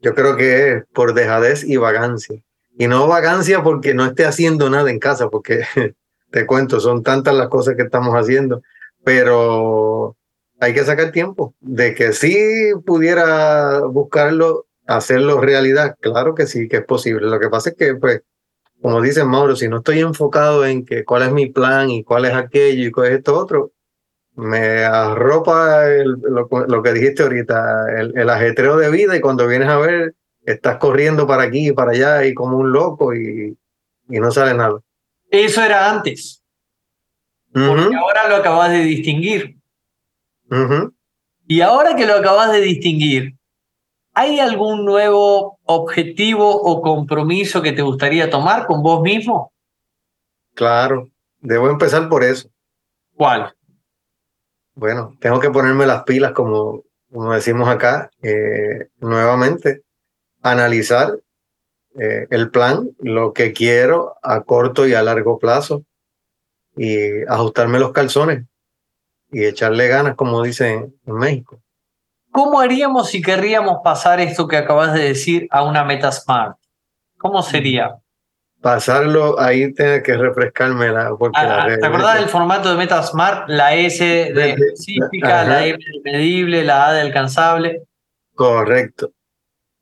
yo 0.00 0.14
creo 0.14 0.36
que 0.36 0.68
es 0.68 0.84
por 0.94 1.14
dejadez 1.14 1.64
y 1.64 1.78
vagancia. 1.78 2.40
Y 2.78 2.86
no 2.86 3.08
vagancia 3.08 3.64
porque 3.64 3.92
no 3.92 4.06
esté 4.06 4.24
haciendo 4.24 4.70
nada 4.70 4.88
en 4.88 5.00
casa, 5.00 5.30
porque 5.30 5.64
te 6.30 6.46
cuento, 6.46 6.78
son 6.78 7.02
tantas 7.02 7.34
las 7.34 7.48
cosas 7.48 7.74
que 7.74 7.82
estamos 7.82 8.14
haciendo, 8.14 8.62
pero 9.02 10.14
hay 10.60 10.74
que 10.74 10.84
sacar 10.84 11.10
tiempo 11.10 11.54
de 11.60 11.94
que 11.94 12.12
si 12.12 12.72
pudiera 12.84 13.80
buscarlo, 13.86 14.66
hacerlo 14.86 15.40
realidad, 15.40 15.96
claro 16.00 16.34
que 16.34 16.46
sí, 16.46 16.68
que 16.68 16.78
es 16.78 16.84
posible. 16.84 17.28
Lo 17.28 17.40
que 17.40 17.48
pasa 17.48 17.70
es 17.70 17.76
que, 17.76 17.94
pues, 17.94 18.22
como 18.82 19.00
dice 19.00 19.24
Mauro, 19.24 19.56
si 19.56 19.68
no 19.68 19.78
estoy 19.78 20.00
enfocado 20.00 20.66
en 20.66 20.84
que 20.84 21.04
cuál 21.04 21.22
es 21.22 21.32
mi 21.32 21.46
plan 21.46 21.90
y 21.90 22.04
cuál 22.04 22.26
es 22.26 22.34
aquello 22.34 22.86
y 22.86 22.90
cuál 22.90 23.08
es 23.08 23.18
esto 23.18 23.36
otro, 23.36 23.72
me 24.34 24.84
arropa 24.84 25.86
lo, 26.04 26.82
que 26.82 26.92
dijiste 26.92 27.22
ahorita, 27.22 27.86
el, 27.98 28.30
ajetreo 28.30 28.76
de 28.76 28.90
vida 28.90 29.16
y 29.16 29.20
cuando 29.20 29.46
vienes 29.46 29.68
a 29.68 29.78
ver, 29.78 30.14
estás 30.44 30.76
corriendo 30.76 31.26
para 31.26 31.44
aquí 31.44 31.68
y 31.68 31.72
para 31.72 31.92
allá 31.92 32.24
y 32.24 32.34
como 32.34 32.56
un 32.58 32.72
loco 32.72 33.14
y, 33.14 33.56
y 34.08 34.20
no 34.20 34.30
sale 34.30 34.54
nada. 34.54 34.80
Eso 35.30 35.62
era 35.62 35.90
antes. 35.90 36.42
Porque 37.52 37.96
ahora 37.96 38.28
lo 38.28 38.36
acabas 38.36 38.70
de 38.70 38.80
distinguir. 38.80 39.59
Y 41.46 41.60
ahora 41.60 41.96
que 41.96 42.06
lo 42.06 42.14
acabas 42.14 42.52
de 42.52 42.60
distinguir, 42.60 43.36
¿hay 44.14 44.40
algún 44.40 44.84
nuevo 44.84 45.58
objetivo 45.64 46.48
o 46.48 46.82
compromiso 46.82 47.62
que 47.62 47.72
te 47.72 47.82
gustaría 47.82 48.30
tomar 48.30 48.66
con 48.66 48.82
vos 48.82 49.02
mismo? 49.02 49.52
Claro, 50.54 51.08
debo 51.40 51.68
empezar 51.68 52.08
por 52.08 52.24
eso. 52.24 52.48
¿Cuál? 53.14 53.54
Bueno, 54.74 55.16
tengo 55.20 55.40
que 55.40 55.50
ponerme 55.50 55.86
las 55.86 56.04
pilas, 56.04 56.32
como, 56.32 56.84
como 57.12 57.32
decimos 57.32 57.68
acá, 57.68 58.10
eh, 58.22 58.88
nuevamente, 58.98 59.82
analizar 60.42 61.18
eh, 61.98 62.26
el 62.30 62.50
plan, 62.50 62.90
lo 62.98 63.32
que 63.32 63.52
quiero 63.52 64.14
a 64.22 64.42
corto 64.42 64.86
y 64.86 64.94
a 64.94 65.02
largo 65.02 65.38
plazo, 65.38 65.84
y 66.76 67.24
ajustarme 67.28 67.78
los 67.78 67.92
calzones 67.92 68.49
y 69.32 69.44
echarle 69.44 69.88
ganas, 69.88 70.14
como 70.16 70.42
dicen 70.42 70.94
en 71.06 71.14
México. 71.14 71.60
¿Cómo 72.32 72.60
haríamos 72.60 73.10
si 73.10 73.22
querríamos 73.22 73.78
pasar 73.82 74.20
esto 74.20 74.46
que 74.46 74.56
acabas 74.56 74.94
de 74.94 75.04
decir 75.04 75.48
a 75.50 75.64
una 75.64 75.84
meta 75.84 76.12
smart? 76.12 76.56
¿Cómo 77.18 77.42
sería? 77.42 77.96
Pasarlo, 78.60 79.40
ahí 79.40 79.72
tiene 79.72 80.02
que 80.02 80.16
refrescarme 80.16 80.90
la. 80.90 81.16
Ah, 81.34 81.66
¿Te 81.80 81.86
acordás 81.86 82.20
del 82.20 82.28
formato 82.28 82.70
de 82.70 82.76
meta 82.76 83.02
smart? 83.02 83.48
La 83.48 83.74
S 83.74 84.04
de 84.04 84.50
específica, 84.50 85.44
la 85.44 85.66
M 85.66 85.78
de 85.78 86.12
medible, 86.12 86.62
la 86.62 86.88
A 86.88 86.92
de 86.92 87.00
alcanzable. 87.00 87.84
Correcto. 88.34 89.12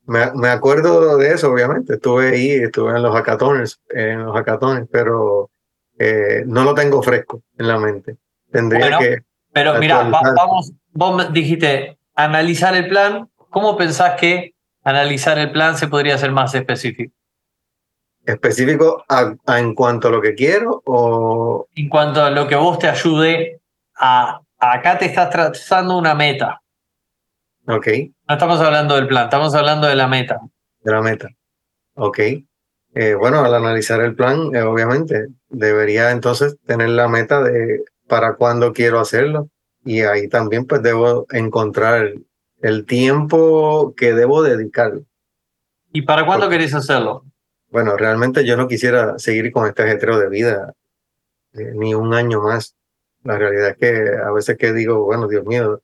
Me, 0.06 0.32
me, 0.34 0.48
acuerdo 0.48 1.18
de 1.18 1.34
eso, 1.34 1.50
obviamente. 1.50 1.94
Estuve 1.94 2.30
ahí, 2.30 2.50
estuve 2.50 2.96
en 2.96 3.02
los 3.02 3.14
hackatones, 3.14 3.80
en 3.90 4.24
los 4.24 4.34
hackatones, 4.34 4.88
pero 4.90 5.50
eh, 5.98 6.44
no 6.46 6.64
lo 6.64 6.74
tengo 6.74 7.02
fresco 7.02 7.42
en 7.58 7.68
la 7.68 7.78
mente. 7.78 8.16
Tendría 8.50 8.98
que. 8.98 9.18
Pero 9.58 9.78
mira, 9.78 10.04
vamos, 10.04 10.72
vos 10.92 11.32
dijiste 11.32 11.98
analizar 12.14 12.76
el 12.76 12.88
plan. 12.88 13.28
¿Cómo 13.50 13.76
pensás 13.76 14.14
que 14.20 14.54
analizar 14.84 15.38
el 15.38 15.50
plan 15.50 15.76
se 15.76 15.88
podría 15.88 16.14
hacer 16.14 16.30
más 16.30 16.54
específico? 16.54 17.12
¿Específico 18.24 19.04
en 19.46 19.74
cuanto 19.74 20.08
a 20.08 20.10
lo 20.10 20.20
que 20.20 20.34
quiero 20.34 20.82
o...? 20.84 21.66
En 21.74 21.88
cuanto 21.88 22.22
a 22.22 22.30
lo 22.30 22.46
que 22.46 22.56
vos 22.56 22.78
te 22.78 22.88
ayude 22.88 23.60
a... 23.96 24.40
Acá 24.60 24.98
te 24.98 25.06
estás 25.06 25.30
trazando 25.30 25.96
una 25.96 26.14
meta. 26.14 26.60
Ok. 27.66 27.88
No 28.28 28.34
estamos 28.34 28.60
hablando 28.60 28.96
del 28.96 29.08
plan, 29.08 29.24
estamos 29.24 29.54
hablando 29.54 29.86
de 29.86 29.94
la 29.94 30.08
meta. 30.08 30.40
De 30.80 30.92
la 30.92 31.00
meta. 31.00 31.28
Ok. 31.94 32.18
Eh, 32.94 33.14
bueno, 33.14 33.44
al 33.44 33.54
analizar 33.54 34.00
el 34.00 34.14
plan, 34.14 34.54
eh, 34.54 34.62
obviamente, 34.62 35.28
debería 35.48 36.10
entonces 36.10 36.56
tener 36.66 36.90
la 36.90 37.08
meta 37.08 37.42
de 37.42 37.84
para 38.08 38.34
cuándo 38.34 38.72
quiero 38.72 38.98
hacerlo. 38.98 39.48
Y 39.84 40.00
ahí 40.00 40.28
también 40.28 40.66
pues 40.66 40.82
debo 40.82 41.26
encontrar 41.30 42.14
el 42.60 42.84
tiempo 42.84 43.94
que 43.96 44.12
debo 44.14 44.42
dedicar. 44.42 44.92
¿Y 45.92 46.02
para 46.02 46.26
cuándo 46.26 46.48
querés 46.48 46.74
hacerlo? 46.74 47.24
Bueno, 47.70 47.96
realmente 47.96 48.44
yo 48.44 48.56
no 48.56 48.66
quisiera 48.66 49.18
seguir 49.18 49.52
con 49.52 49.66
este 49.66 49.82
ajetreo 49.82 50.18
de 50.18 50.28
vida 50.28 50.74
eh, 51.52 51.72
ni 51.74 51.94
un 51.94 52.14
año 52.14 52.42
más. 52.42 52.74
La 53.24 53.36
realidad 53.38 53.70
es 53.70 53.76
que 53.76 54.16
a 54.16 54.32
veces 54.32 54.56
que 54.56 54.72
digo, 54.72 55.04
bueno, 55.04 55.28
Dios 55.28 55.44
mío, 55.44 55.80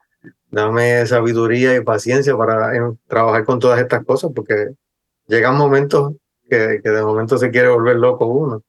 dame 0.50 1.04
sabiduría 1.06 1.76
y 1.76 1.82
paciencia 1.82 2.36
para 2.36 2.72
trabajar 3.06 3.44
con 3.44 3.58
todas 3.58 3.80
estas 3.80 4.04
cosas, 4.04 4.30
porque 4.34 4.70
llegan 5.26 5.56
momentos 5.56 6.14
que, 6.48 6.80
que 6.82 6.90
de 6.90 7.02
momento 7.02 7.38
se 7.38 7.50
quiere 7.50 7.68
volver 7.68 7.96
loco 7.96 8.26
uno. 8.26 8.62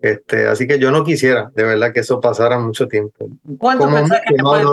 Este, 0.00 0.48
así 0.48 0.66
que 0.66 0.78
yo 0.78 0.90
no 0.90 1.04
quisiera, 1.04 1.50
de 1.54 1.64
verdad, 1.64 1.92
que 1.92 2.00
eso 2.00 2.20
pasara 2.20 2.58
mucho 2.58 2.88
tiempo. 2.88 3.28
¿Cuánto 3.58 3.90
pensás 3.90 4.22
que 4.26 4.34
te, 4.34 4.42
puede, 4.42 4.64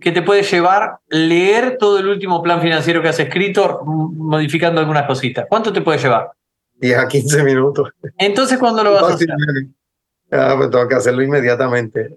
que 0.00 0.12
te 0.12 0.22
puede 0.22 0.42
llevar 0.42 0.98
leer 1.08 1.76
todo 1.78 1.98
el 1.98 2.06
último 2.06 2.42
plan 2.42 2.60
financiero 2.60 3.02
que 3.02 3.08
has 3.08 3.18
escrito, 3.18 3.82
modificando 3.84 4.80
algunas 4.80 5.06
cositas? 5.06 5.46
¿Cuánto 5.48 5.72
te 5.72 5.80
puede 5.80 5.98
llevar? 5.98 6.30
10 6.74 6.98
a 6.98 7.08
15 7.08 7.42
minutos. 7.42 7.90
Entonces, 8.18 8.58
¿cuándo 8.58 8.84
lo 8.84 8.92
vas 8.92 9.02
a 9.02 9.14
hacer? 9.14 9.28
Ah, 10.30 10.54
pues 10.56 10.70
tengo 10.70 10.88
que 10.88 10.94
hacerlo 10.94 11.22
inmediatamente. 11.22 12.16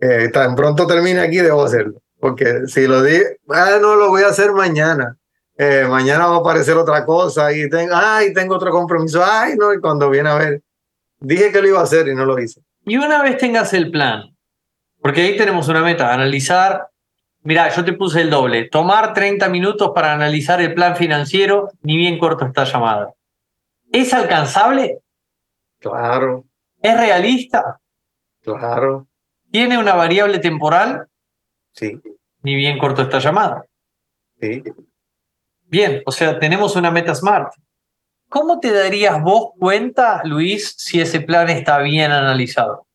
Eh, 0.00 0.28
tan 0.32 0.54
pronto 0.54 0.86
termine 0.86 1.20
aquí, 1.20 1.38
debo 1.38 1.64
hacerlo. 1.64 2.02
Porque 2.18 2.66
si 2.66 2.86
lo 2.86 3.02
di, 3.02 3.18
ah, 3.50 3.78
no 3.80 3.96
lo 3.96 4.08
voy 4.08 4.22
a 4.22 4.28
hacer 4.28 4.52
mañana. 4.52 5.16
Eh, 5.58 5.86
mañana 5.88 6.26
va 6.26 6.36
a 6.36 6.38
aparecer 6.38 6.76
otra 6.76 7.04
cosa 7.04 7.52
y 7.52 7.68
tengo, 7.70 7.94
ay, 7.94 8.34
tengo 8.34 8.56
otro 8.56 8.70
compromiso, 8.70 9.24
ay, 9.24 9.56
no, 9.56 9.72
y 9.72 9.80
cuando 9.80 10.10
viene 10.10 10.28
a 10.28 10.34
ver, 10.34 10.62
Dije 11.20 11.52
que 11.52 11.62
lo 11.62 11.68
iba 11.68 11.80
a 11.80 11.84
hacer 11.84 12.08
y 12.08 12.14
no 12.14 12.24
lo 12.24 12.38
hice. 12.38 12.60
Y 12.84 12.96
una 12.96 13.22
vez 13.22 13.38
tengas 13.38 13.72
el 13.72 13.90
plan, 13.90 14.36
porque 15.00 15.22
ahí 15.22 15.36
tenemos 15.36 15.68
una 15.68 15.82
meta, 15.82 16.12
analizar, 16.12 16.88
mira, 17.42 17.68
yo 17.70 17.84
te 17.84 17.92
puse 17.92 18.20
el 18.20 18.30
doble, 18.30 18.68
tomar 18.68 19.12
30 19.12 19.48
minutos 19.48 19.92
para 19.94 20.12
analizar 20.12 20.60
el 20.60 20.74
plan 20.74 20.96
financiero, 20.96 21.70
ni 21.82 21.96
bien 21.96 22.18
corto 22.18 22.44
esta 22.44 22.64
llamada. 22.64 23.12
¿Es 23.92 24.12
alcanzable? 24.12 25.00
Claro. 25.80 26.44
¿Es 26.80 26.96
realista? 26.96 27.80
Claro. 28.42 29.06
¿Tiene 29.50 29.78
una 29.78 29.94
variable 29.94 30.38
temporal? 30.38 31.08
Sí. 31.72 32.00
Ni 32.42 32.54
bien 32.54 32.78
corto 32.78 33.02
esta 33.02 33.18
llamada. 33.18 33.64
Sí. 34.40 34.62
Bien, 35.64 36.02
o 36.06 36.12
sea, 36.12 36.38
tenemos 36.38 36.76
una 36.76 36.90
meta 36.90 37.14
smart. 37.14 37.52
¿Cómo 38.28 38.60
te 38.60 38.72
darías 38.72 39.22
vos 39.22 39.50
cuenta, 39.58 40.22
Luis, 40.24 40.74
si 40.76 41.00
ese 41.00 41.20
plan 41.20 41.48
está 41.48 41.78
bien 41.78 42.12
analizado? 42.12 42.86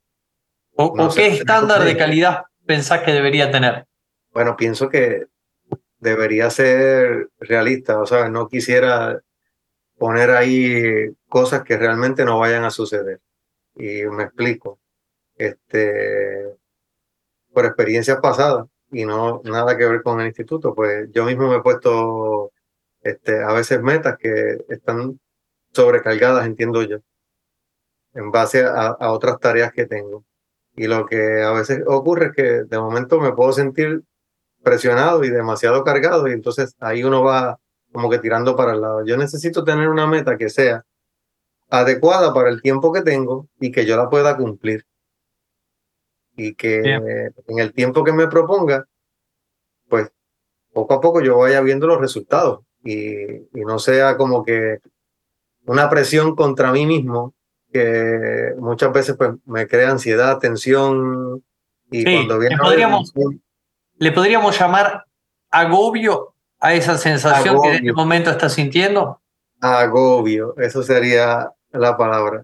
¿O, 0.75 1.09
qué 1.13 1.27
estándar 1.27 1.83
de 1.83 1.95
calidad 1.95 2.43
pensás 2.65 3.01
que 3.03 3.11
debería 3.11 3.51
tener? 3.51 3.85
Bueno, 4.33 4.55
pienso 4.55 4.89
que 4.89 5.25
debería 5.99 6.49
ser 6.49 7.29
realista, 7.39 7.99
o 7.99 8.05
sea, 8.05 8.29
no 8.29 8.47
quisiera 8.47 9.21
poner 9.97 10.31
ahí 10.31 11.11
cosas 11.29 11.63
que 11.63 11.77
realmente 11.77 12.25
no 12.25 12.39
vayan 12.39 12.63
a 12.63 12.71
suceder. 12.71 13.21
Y 13.75 14.03
me 14.05 14.23
explico. 14.23 14.79
Este, 15.35 16.55
por 17.53 17.65
experiencias 17.65 18.19
pasadas 18.19 18.67
y 18.91 19.05
no 19.05 19.41
nada 19.43 19.77
que 19.77 19.85
ver 19.85 20.01
con 20.01 20.19
el 20.19 20.27
instituto, 20.27 20.73
pues 20.75 21.09
yo 21.11 21.25
mismo 21.25 21.49
me 21.49 21.57
he 21.57 21.61
puesto 21.61 22.51
este, 23.01 23.43
a 23.43 23.51
veces 23.53 23.81
metas 23.81 24.17
que 24.17 24.63
están 24.69 25.19
sobrecargadas, 25.73 26.45
entiendo 26.45 26.83
yo, 26.83 26.97
en 28.13 28.31
base 28.31 28.63
a, 28.65 28.95
otras 29.11 29.39
tareas 29.39 29.71
que 29.71 29.85
tengo. 29.85 30.25
Y 30.75 30.87
lo 30.87 31.05
que 31.05 31.41
a 31.41 31.51
veces 31.51 31.83
ocurre 31.87 32.27
es 32.27 32.31
que 32.33 32.43
de 32.63 32.79
momento 32.79 33.19
me 33.19 33.33
puedo 33.33 33.51
sentir 33.51 34.03
presionado 34.63 35.23
y 35.23 35.29
demasiado 35.29 35.83
cargado 35.83 36.27
y 36.27 36.33
entonces 36.33 36.75
ahí 36.79 37.03
uno 37.03 37.23
va 37.23 37.59
como 37.91 38.09
que 38.09 38.19
tirando 38.19 38.55
para 38.55 38.73
el 38.73 38.81
lado. 38.81 39.05
Yo 39.05 39.17
necesito 39.17 39.63
tener 39.63 39.89
una 39.89 40.07
meta 40.07 40.37
que 40.37 40.49
sea 40.49 40.85
adecuada 41.69 42.33
para 42.33 42.49
el 42.49 42.61
tiempo 42.61 42.91
que 42.93 43.01
tengo 43.01 43.47
y 43.59 43.71
que 43.71 43.85
yo 43.85 43.97
la 43.97 44.09
pueda 44.09 44.37
cumplir. 44.37 44.85
Y 46.35 46.55
que 46.55 46.79
en 46.79 47.59
el 47.59 47.73
tiempo 47.73 48.03
que 48.03 48.13
me 48.13 48.27
proponga, 48.27 48.85
pues 49.89 50.11
poco 50.71 50.93
a 50.93 51.01
poco 51.01 51.21
yo 51.21 51.37
vaya 51.39 51.59
viendo 51.61 51.87
los 51.87 51.99
resultados 51.99 52.61
y, 52.83 53.25
no 53.53 53.79
sea 53.79 54.17
como 54.17 54.43
que 54.43 54.79
una 55.65 55.89
presión 55.89 56.35
contra 56.35 56.71
mí 56.71 56.85
mismo 56.85 57.33
que 57.71 58.53
muchas 58.57 58.91
veces 58.91 59.15
pues, 59.17 59.31
me 59.45 59.67
crea 59.67 59.91
ansiedad, 59.91 60.39
tensión. 60.39 61.43
Y 61.89 62.03
cuando 62.03 62.39
viene. 62.39 62.55
Le 62.55 62.61
podríamos, 62.61 63.13
le 63.97 64.11
podríamos 64.11 64.59
llamar 64.59 65.05
agobio 65.49 66.35
a 66.59 66.73
esa 66.73 66.97
sensación 66.97 67.61
que 67.61 67.69
en 67.69 67.75
este 67.75 67.93
momento 67.93 68.29
estás 68.29 68.53
sintiendo. 68.53 69.21
Agobio, 69.61 70.55
eso 70.57 70.83
sería 70.83 71.51
la 71.71 71.97
palabra. 71.97 72.43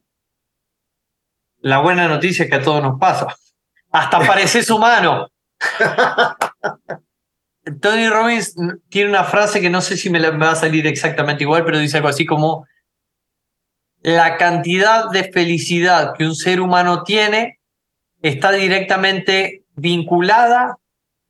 La 1.59 1.79
buena 1.79 2.07
noticia 2.07 2.45
es 2.45 2.49
que 2.49 2.57
a 2.57 2.61
todos 2.61 2.81
nos 2.83 2.99
pasa. 2.99 3.35
Hasta 3.91 4.19
pareces 4.19 4.69
humano. 4.69 5.27
Tony 7.81 8.07
Robbins 8.07 8.55
tiene 8.89 9.09
una 9.09 9.23
frase 9.23 9.61
que 9.61 9.69
no 9.69 9.81
sé 9.81 9.97
si 9.97 10.09
me, 10.09 10.19
va 10.31 10.51
a 10.51 10.55
salir 10.55 10.87
exactamente 10.87 11.43
igual, 11.43 11.65
pero 11.65 11.79
dice 11.79 11.97
algo 11.97 12.09
así 12.09 12.25
como 12.25 12.65
la 14.01 14.37
cantidad 14.37 15.09
de 15.09 15.31
felicidad 15.31 16.13
que 16.15 16.25
un 16.25 16.35
ser 16.35 16.61
humano 16.61 17.03
tiene 17.03 17.59
está 18.21 18.51
directamente 18.51 19.63
vinculada 19.75 20.77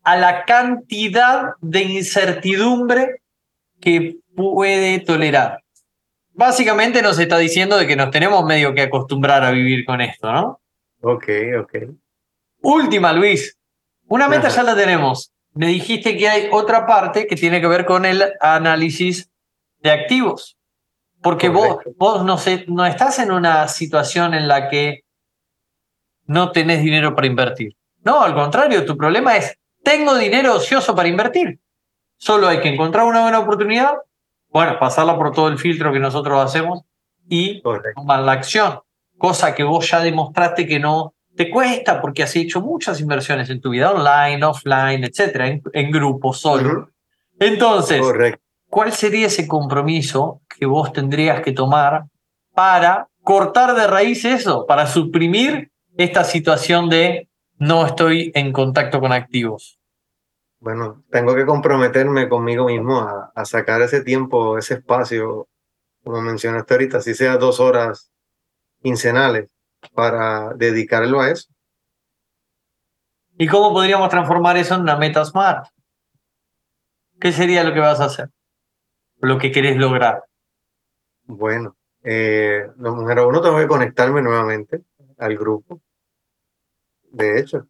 a 0.04 0.16
la 0.16 0.46
cantidad 0.46 1.54
de 1.62 1.82
incertidumbre 1.84 3.22
que 3.80 4.18
puede 4.36 5.00
tolerar. 5.00 5.64
Básicamente 6.34 7.02
nos 7.02 7.18
está 7.20 7.38
diciendo 7.38 7.78
de 7.78 7.88
que 7.88 7.96
nos 7.96 8.12
tenemos 8.12 8.46
medio 8.46 8.74
que 8.74 8.84
acostumbrar 8.84 9.44
a 9.44 9.52
vivir 9.52 9.86
con 9.86 10.02
esto, 10.02 10.32
¿no? 10.32 10.62
Ok, 11.02 11.28
ok. 11.62 11.76
Última, 12.62 13.12
Luis. 13.12 13.58
Una 14.08 14.28
meta 14.28 14.50
ya 14.50 14.64
la 14.64 14.76
tenemos. 14.76 15.34
Me 15.58 15.68
dijiste 15.68 16.16
que 16.18 16.30
hay 16.30 16.50
otra 16.52 16.86
parte 16.86 17.26
que 17.26 17.36
tiene 17.36 17.60
que 17.60 17.68
ver 17.68 17.86
con 17.86 18.06
el 18.06 18.24
análisis 18.40 19.32
de 19.80 19.90
activos. 19.90 20.56
Porque 21.22 21.50
vos, 21.50 21.80
vos 21.98 22.24
no, 22.24 22.38
sé, 22.38 22.66
no 22.68 22.86
estás 22.86 23.18
en 23.18 23.32
una 23.32 23.68
situación 23.68 24.36
en 24.36 24.48
la 24.48 24.70
que 24.70 25.04
no 26.26 26.52
tenés 26.52 26.84
dinero 26.84 27.16
para 27.16 27.26
invertir. 27.26 27.76
No, 28.04 28.22
al 28.22 28.36
contrario, 28.36 28.86
tu 28.86 28.96
problema 28.96 29.36
es, 29.36 29.58
tengo 29.84 30.16
dinero 30.16 30.58
ocioso 30.58 30.96
para 30.96 31.10
invertir. 31.10 31.60
Solo 32.18 32.48
hay 32.48 32.62
que 32.62 32.70
encontrar 32.70 33.06
una 33.06 33.24
buena 33.24 33.40
oportunidad, 33.40 33.96
bueno, 34.50 34.78
pasarla 34.78 35.18
por 35.18 35.32
todo 35.32 35.48
el 35.48 35.58
filtro 35.58 35.92
que 35.92 36.00
nosotros 36.00 36.40
hacemos 36.40 36.82
y 37.28 37.64
tomar 37.96 38.20
la 38.20 38.34
acción. 38.34 38.80
Cosa 39.18 39.56
que 39.56 39.64
vos 39.64 39.90
ya 39.90 40.02
demostraste 40.02 40.68
que 40.68 40.80
no 40.80 41.16
te 41.38 41.50
cuesta 41.52 42.02
porque 42.02 42.24
has 42.24 42.36
hecho 42.36 42.62
muchas 42.62 43.00
inversiones 43.00 43.50
en 43.50 43.62
tu 43.62 43.70
vida 43.70 43.92
online, 43.92 44.44
offline, 44.44 45.04
etcétera, 45.04 45.48
en, 45.48 45.62
en 45.72 45.92
grupo, 45.92 46.34
solo. 46.34 46.90
Entonces, 47.40 48.02
¿cuál 48.68 48.92
sería 48.92 49.28
ese 49.28 49.48
compromiso 49.48 50.42
que 50.50 50.66
vos 50.66 50.92
tendrías 50.92 51.42
que 51.42 51.52
tomar 51.52 52.06
para 52.56 53.08
cortar 53.22 53.76
de 53.76 53.86
raíz 53.86 54.26
eso, 54.26 54.66
para 54.66 54.88
suprimir 54.88 55.72
esta 55.96 56.24
situación 56.24 56.90
de 56.90 57.30
no 57.60 57.86
estoy 57.86 58.32
en 58.34 58.52
contacto 58.52 59.00
con 59.00 59.14
activos? 59.14 59.80
Bueno, 60.60 61.04
tengo 61.12 61.36
que 61.36 61.46
comprometerme 61.46 62.28
conmigo 62.28 62.66
mismo 62.66 63.00
a, 63.00 63.46
sacar 63.46 63.84
ese 63.84 64.02
tiempo, 64.02 64.58
ese 64.58 64.76
espacio, 64.76 65.48
como 66.04 66.22
mencionaste 66.22 66.74
ahorita, 66.74 67.00
si 67.02 67.14
sea 67.14 67.38
dos 67.38 67.60
horas 67.60 68.12
quincenales, 68.82 69.50
para 69.94 70.54
dedicarlo 70.54 71.22
a 71.22 71.32
eso. 71.32 71.50
¿Y 73.38 73.48
cómo 73.48 73.72
podríamos 73.72 74.10
transformar 74.10 74.58
eso 74.58 74.76
en 74.76 74.82
una 74.82 74.98
meta 74.98 75.24
smart? 75.24 75.68
¿Qué 77.20 77.32
sería 77.32 77.64
lo 77.64 77.74
que 77.74 77.80
vas 77.80 78.00
a 78.00 78.06
hacer? 78.06 78.30
Lo 79.20 79.38
que 79.38 79.52
querés 79.52 79.78
lograr. 79.78 80.24
Bueno, 81.26 81.76
eh, 82.04 82.68
número 82.78 83.28
uno, 83.28 83.42
tengo 83.42 83.58
que 83.58 83.68
conectarme 83.68 84.22
nuevamente 84.22 84.84
al 85.18 85.38
grupo. 85.38 85.82
De 87.12 87.40
hecho, 87.40 87.68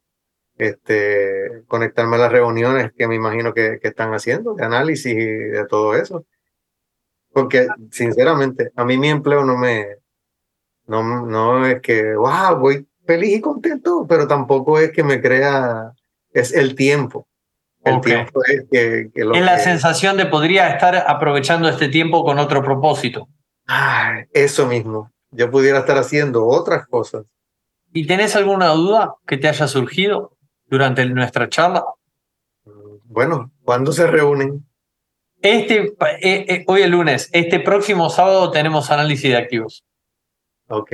este, 0.58 1.64
conectarme 1.68 2.16
a 2.16 2.20
las 2.20 2.32
reuniones 2.32 2.92
que 2.94 3.08
me 3.08 3.16
imagino 3.16 3.54
que, 3.54 3.80
que 3.82 3.90
están 3.90 4.14
haciendo, 4.14 4.54
de 4.54 4.66
análisis 4.66 5.14
y 5.14 5.26
de 5.26 5.66
todo 5.68 5.96
eso. 5.96 6.26
Porque, 7.32 7.68
sinceramente, 7.92 8.72
a 8.76 8.86
mí 8.86 8.98
mi 8.98 9.10
empleo 9.10 9.44
no 9.44 9.58
me, 9.58 9.98
no, 10.88 11.26
no 11.26 11.66
es 11.66 11.82
que, 11.82 12.16
wow, 12.16 12.58
voy 12.60 12.88
feliz 13.06 13.38
y 13.38 13.42
contento, 13.42 14.06
pero 14.08 14.28
tampoco 14.28 14.80
es 14.80 14.92
que 14.92 15.04
me 15.04 15.22
crea, 15.22 15.94
es 16.34 16.54
el 16.54 16.76
tiempo. 16.76 17.28
El 17.84 18.02
tiempo 18.02 18.42
es 18.44 18.66
que, 18.70 19.10
que 19.14 19.22
Es 19.22 19.46
la 19.46 19.60
sensación 19.60 20.18
de 20.18 20.26
podría 20.26 20.70
estar 20.70 20.96
aprovechando 21.08 21.70
este 21.70 21.88
tiempo 21.88 22.26
con 22.26 22.38
otro 22.38 22.62
propósito. 22.62 23.30
Ah, 23.66 24.24
eso 24.34 24.66
mismo. 24.66 25.12
Yo 25.32 25.50
pudiera 25.50 25.80
estar 25.80 25.98
haciendo 25.98 26.46
otras 26.46 26.86
cosas. 26.88 27.26
¿Y 27.94 28.06
tenés 28.06 28.36
alguna 28.36 28.70
duda 28.70 29.16
que 29.26 29.38
te 29.38 29.48
haya 29.48 29.68
surgido 29.68 30.38
durante 30.70 31.06
nuestra 31.06 31.48
charla? 31.48 31.86
Bueno, 33.06 33.52
¿cuándo 33.64 33.92
se 33.94 34.08
reúnen? 34.08 34.66
Este, 35.42 35.96
eh, 36.22 36.46
eh, 36.48 36.64
hoy 36.68 36.82
el 36.82 36.92
lunes, 36.92 37.30
este 37.32 37.60
próximo 37.60 38.10
sábado 38.10 38.52
tenemos 38.52 38.92
análisis 38.92 39.32
de 39.32 39.38
activos. 39.38 39.84
Ok. 40.68 40.92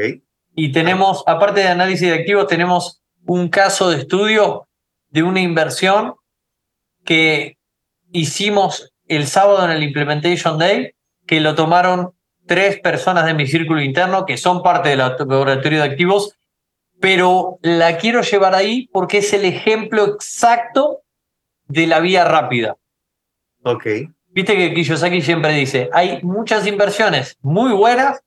Y 0.56 0.72
tenemos, 0.72 1.24
aparte 1.26 1.62
de 1.62 1.68
análisis 1.68 2.08
de 2.08 2.16
activos, 2.16 2.48
tenemos 2.48 3.02
un 3.26 3.50
caso 3.50 3.90
de 3.90 3.98
estudio 3.98 4.68
de 5.10 5.24
una 5.24 5.42
inversión 5.42 6.16
que 7.04 7.58
hicimos 8.12 8.94
el 9.08 9.28
sábado 9.28 9.66
en 9.66 9.72
el 9.72 9.84
Implementation 9.84 10.58
Day, 10.58 10.94
que 11.26 11.42
lo 11.42 11.56
tomaron 11.56 12.14
tres 12.46 12.80
personas 12.80 13.26
de 13.26 13.34
mi 13.34 13.48
círculo 13.48 13.82
interno 13.82 14.26
que 14.26 14.38
son 14.38 14.62
parte 14.62 14.90
del 14.90 15.00
laboratorio 15.00 15.80
de 15.80 15.86
activos, 15.86 16.38
pero 17.00 17.58
la 17.62 17.98
quiero 17.98 18.22
llevar 18.22 18.56
ahí 18.56 18.90
porque 18.92 19.20
es 19.20 19.34
el 19.34 19.46
ejemplo 19.46 20.06
exacto 20.06 21.02
de 21.68 21.88
la 21.88 22.00
vía 22.00 22.26
rápida. 22.26 22.78
Ok. 23.64 23.86
Viste 24.30 24.56
que 24.56 24.74
Kiyosaki 24.74 25.22
siempre 25.22 25.54
dice, 25.54 25.90
hay 25.94 26.20
muchas 26.24 26.66
inversiones 26.68 27.38
muy 27.42 27.72
buenas 27.72 28.22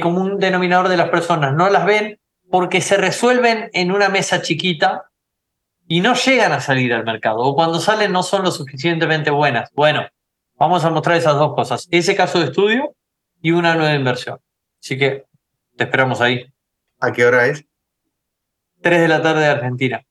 como 0.00 0.20
un 0.20 0.38
denominador 0.38 0.88
de 0.88 0.96
las 0.96 1.10
personas 1.10 1.54
no 1.54 1.68
las 1.70 1.86
ven 1.86 2.18
porque 2.50 2.80
se 2.80 2.96
resuelven 2.96 3.70
en 3.72 3.92
una 3.92 4.08
mesa 4.08 4.42
chiquita 4.42 5.10
y 5.88 6.00
no 6.00 6.14
llegan 6.14 6.52
a 6.52 6.60
salir 6.60 6.92
al 6.92 7.04
mercado 7.04 7.38
o 7.38 7.54
cuando 7.54 7.78
salen 7.78 8.12
no 8.12 8.22
son 8.22 8.42
lo 8.42 8.50
suficientemente 8.50 9.30
buenas. 9.30 9.70
Bueno, 9.74 10.06
vamos 10.56 10.84
a 10.84 10.90
mostrar 10.90 11.16
esas 11.16 11.34
dos 11.34 11.54
cosas, 11.54 11.86
ese 11.90 12.16
caso 12.16 12.38
de 12.38 12.46
estudio 12.46 12.94
y 13.40 13.52
una 13.52 13.74
nueva 13.74 13.94
inversión. 13.94 14.40
Así 14.82 14.98
que 14.98 15.24
te 15.76 15.84
esperamos 15.84 16.20
ahí. 16.20 16.46
¿A 17.00 17.12
qué 17.12 17.24
hora 17.24 17.46
es? 17.46 17.64
Tres 18.80 19.00
de 19.00 19.08
la 19.08 19.22
tarde 19.22 19.42
de 19.42 19.48
Argentina. 19.48 20.02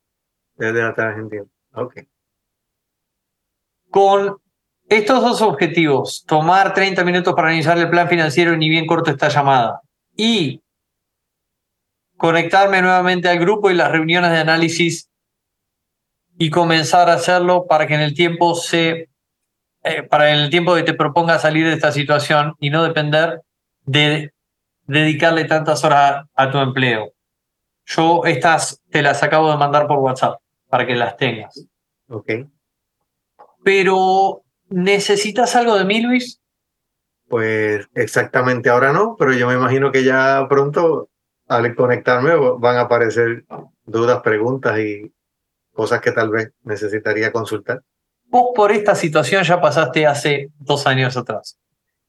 Tres 0.55 0.73
de 0.73 0.81
la 0.81 0.93
tarde 0.93 1.09
de 1.09 1.13
Argentina. 1.15 1.43
Ok. 1.73 1.99
Con 3.89 4.37
estos 4.87 5.21
dos 5.21 5.41
objetivos, 5.41 6.23
tomar 6.27 6.73
30 6.73 7.03
minutos 7.03 7.33
para 7.33 7.53
iniciar 7.53 7.77
el 7.77 7.89
plan 7.89 8.07
financiero 8.07 8.55
ni 8.55 8.69
bien 8.69 8.85
corto 8.85 9.11
esta 9.11 9.29
llamada 9.29 9.81
y 10.15 10.61
conectarme 12.17 12.81
nuevamente 12.81 13.27
al 13.27 13.39
grupo 13.39 13.71
y 13.71 13.73
las 13.73 13.91
reuniones 13.91 14.31
de 14.31 14.37
análisis 14.37 15.09
y 16.37 16.49
comenzar 16.49 17.09
a 17.09 17.13
hacerlo 17.13 17.65
para 17.67 17.87
que 17.87 17.95
en 17.95 18.01
el 18.01 18.13
tiempo 18.13 18.55
se 18.55 19.09
eh, 19.83 20.03
para 20.03 20.31
en 20.31 20.39
el 20.39 20.49
tiempo 20.49 20.75
que 20.75 20.83
te 20.83 20.93
proponga 20.93 21.39
salir 21.39 21.65
de 21.65 21.73
esta 21.73 21.91
situación 21.91 22.55
y 22.59 22.69
no 22.69 22.83
depender 22.83 23.41
de 23.85 24.33
dedicarle 24.87 25.45
tantas 25.45 25.83
horas 25.83 26.25
a, 26.35 26.43
a 26.43 26.51
tu 26.51 26.57
empleo. 26.59 27.11
Yo 27.85 28.25
estas 28.25 28.81
te 28.89 29.01
las 29.01 29.21
acabo 29.23 29.49
de 29.51 29.57
mandar 29.57 29.87
por 29.87 29.99
WhatsApp 29.99 30.39
para 30.69 30.85
que 30.85 30.95
las 30.95 31.17
tengas. 31.17 31.67
Ok. 32.07 32.31
Pero 33.63 34.44
¿Necesitas 34.75 35.55
algo 35.55 35.77
de 35.77 35.85
mí, 35.85 36.01
Luis? 36.01 36.41
Pues 37.29 37.87
exactamente 37.93 38.69
ahora 38.69 38.91
no, 38.91 39.15
pero 39.17 39.31
yo 39.31 39.47
me 39.47 39.53
imagino 39.53 39.89
que 39.89 40.03
ya 40.03 40.47
pronto 40.49 41.07
al 41.47 41.73
conectarme 41.75 42.35
van 42.35 42.75
a 42.75 42.81
aparecer 42.81 43.45
dudas, 43.85 44.19
preguntas 44.21 44.77
y 44.79 45.13
cosas 45.71 46.01
que 46.01 46.11
tal 46.11 46.29
vez 46.29 46.51
necesitaría 46.63 47.31
consultar. 47.31 47.83
Vos 48.25 48.47
por 48.53 48.73
esta 48.73 48.95
situación 48.95 49.43
ya 49.43 49.61
pasaste 49.61 50.05
hace 50.05 50.49
dos 50.59 50.85
años 50.87 51.15
atrás. 51.15 51.57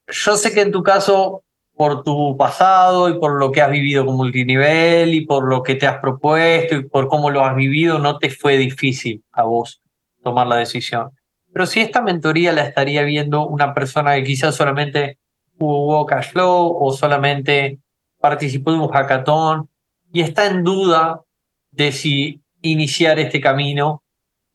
Yo 0.09 0.37
sé 0.37 0.53
que 0.53 0.63
en 0.63 0.73
tu 0.73 0.83
caso, 0.83 1.45
por 1.73 2.03
tu 2.03 2.37
pasado 2.37 3.09
y 3.09 3.21
por 3.21 3.39
lo 3.39 3.53
que 3.53 3.63
has 3.63 3.71
vivido 3.71 4.05
con 4.05 4.17
multinivel 4.17 5.15
y 5.15 5.25
por 5.25 5.49
lo 5.49 5.63
que 5.63 5.77
te 5.77 5.87
has 5.87 5.99
propuesto 5.99 6.75
y 6.75 6.89
por 6.89 7.07
cómo 7.07 7.31
lo 7.31 7.45
has 7.45 7.55
vivido, 7.55 8.01
no 8.01 8.19
te 8.19 8.29
fue 8.29 8.57
difícil 8.57 9.23
a 9.31 9.45
vos 9.45 9.81
tomar 10.25 10.49
la 10.49 10.57
decisión. 10.57 11.13
Pero 11.57 11.65
si 11.65 11.81
esta 11.81 12.03
mentoría 12.03 12.53
la 12.53 12.65
estaría 12.65 13.03
viendo 13.03 13.47
una 13.47 13.73
persona 13.73 14.15
que 14.15 14.25
quizás 14.25 14.55
solamente 14.55 15.19
jugó 15.59 16.05
cash 16.05 16.33
flow 16.33 16.77
o 16.79 16.93
solamente 16.93 17.81
participó 18.21 18.73
de 18.73 18.81
un 18.81 18.89
hackathon 18.89 19.67
y 20.13 20.21
está 20.21 20.45
en 20.49 20.63
duda 20.63 21.23
de 21.71 21.93
si 21.93 22.43
iniciar 22.61 23.19
este 23.19 23.41
camino 23.41 24.05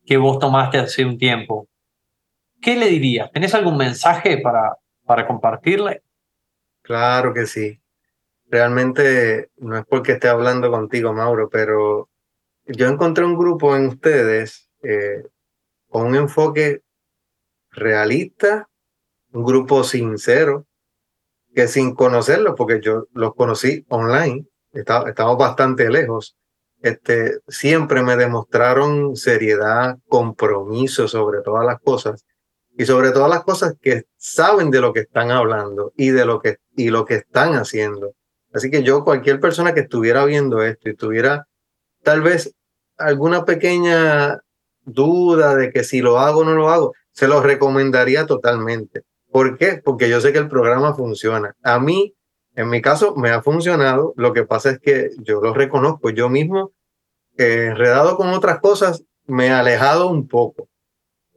que 0.06 0.18
vos 0.18 0.38
tomaste 0.38 0.78
hace 0.78 1.04
un 1.04 1.18
tiempo, 1.18 1.68
¿qué 2.62 2.76
le 2.76 2.86
dirías? 2.86 3.32
¿Tenés 3.32 3.56
algún 3.56 3.78
mensaje 3.78 4.38
para, 4.38 4.78
para 5.04 5.26
compartirle? 5.26 6.04
Claro 6.84 7.34
que 7.34 7.48
sí. 7.48 7.82
Realmente 8.48 9.50
no 9.58 9.76
es 9.76 9.86
porque 9.88 10.12
esté 10.12 10.28
hablando 10.28 10.70
contigo, 10.70 11.14
Mauro, 11.14 11.50
pero 11.50 12.10
yo 12.68 12.88
encontré 12.88 13.26
un 13.26 13.36
grupo 13.36 13.76
en 13.76 13.88
ustedes 13.88 14.70
eh, 14.84 15.24
con 15.90 16.06
un 16.06 16.16
enfoque 16.16 16.84
realista, 17.72 18.68
un 19.32 19.44
grupo 19.44 19.84
sincero, 19.84 20.66
que 21.54 21.68
sin 21.68 21.96
conocerlos, 21.96 22.56
porque 22.58 22.80
yo 22.82 23.06
los 23.14 23.34
conocí 23.36 23.86
online, 23.90 24.46
estamos 24.74 25.38
bastante 25.38 25.90
lejos, 25.90 26.36
este, 26.82 27.40
siempre 27.48 28.02
me 28.02 28.16
demostraron 28.16 29.16
seriedad, 29.16 29.98
compromiso 30.08 31.08
sobre 31.08 31.42
todas 31.42 31.66
las 31.66 31.80
cosas 31.80 32.26
y 32.78 32.86
sobre 32.86 33.12
todas 33.12 33.30
las 33.30 33.44
cosas 33.44 33.76
que 33.80 34.04
saben 34.18 34.72
de 34.72 34.82
lo 34.82 34.94
que 34.94 35.02
están 35.02 35.30
hablando 35.30 35.92
y 35.96 36.10
de 36.10 36.26
lo 36.26 36.40
que, 36.40 36.58
y 36.76 36.90
lo 36.90 37.06
que 37.06 37.16
están 37.16 37.54
haciendo. 37.54 38.14
Así 38.54 38.72
que 38.72 38.84
yo, 38.84 39.04
cualquier 39.04 39.40
persona 39.40 39.74
que 39.74 39.82
estuviera 39.82 40.26
viendo 40.26 40.64
esto 40.64 40.90
y 40.90 40.96
tuviera 40.96 41.46
tal 42.04 42.22
vez 42.22 42.54
alguna 42.98 43.46
pequeña 43.46 44.40
duda 44.84 45.56
de 45.56 45.72
que 45.72 45.84
si 45.84 46.02
lo 46.02 46.18
hago 46.18 46.42
o 46.42 46.46
no 46.46 46.54
lo 46.54 46.70
hago, 46.70 46.94
se 47.12 47.28
lo 47.28 47.42
recomendaría 47.42 48.26
totalmente. 48.26 49.04
¿Por 49.32 49.58
qué? 49.58 49.82
Porque 49.84 50.10
yo 50.10 50.20
sé 50.20 50.34
que 50.34 50.40
el 50.40 50.50
programa 50.50 50.94
funciona. 50.94 51.56
A 51.64 51.80
mí, 51.80 52.14
en 52.56 52.70
mi 52.70 52.82
caso, 52.82 53.16
me 53.16 53.30
ha 53.30 53.42
funcionado. 53.42 54.14
Lo 54.18 54.34
que 54.34 54.44
pasa 54.44 54.72
es 54.72 54.80
que 54.80 55.12
yo 55.20 55.42
lo 55.42 55.54
reconozco. 55.54 56.10
Yo 56.10 56.30
mismo, 56.30 56.72
eh, 57.38 57.68
enredado 57.70 58.18
con 58.18 58.30
otras 58.30 58.60
cosas, 58.60 59.04
me 59.26 59.48
he 59.48 59.52
alejado 59.52 60.10
un 60.10 60.28
poco. 60.28 60.68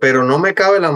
Pero 0.00 0.24
no 0.24 0.40
me 0.40 0.54
cabe 0.54 0.80
la, 0.80 0.92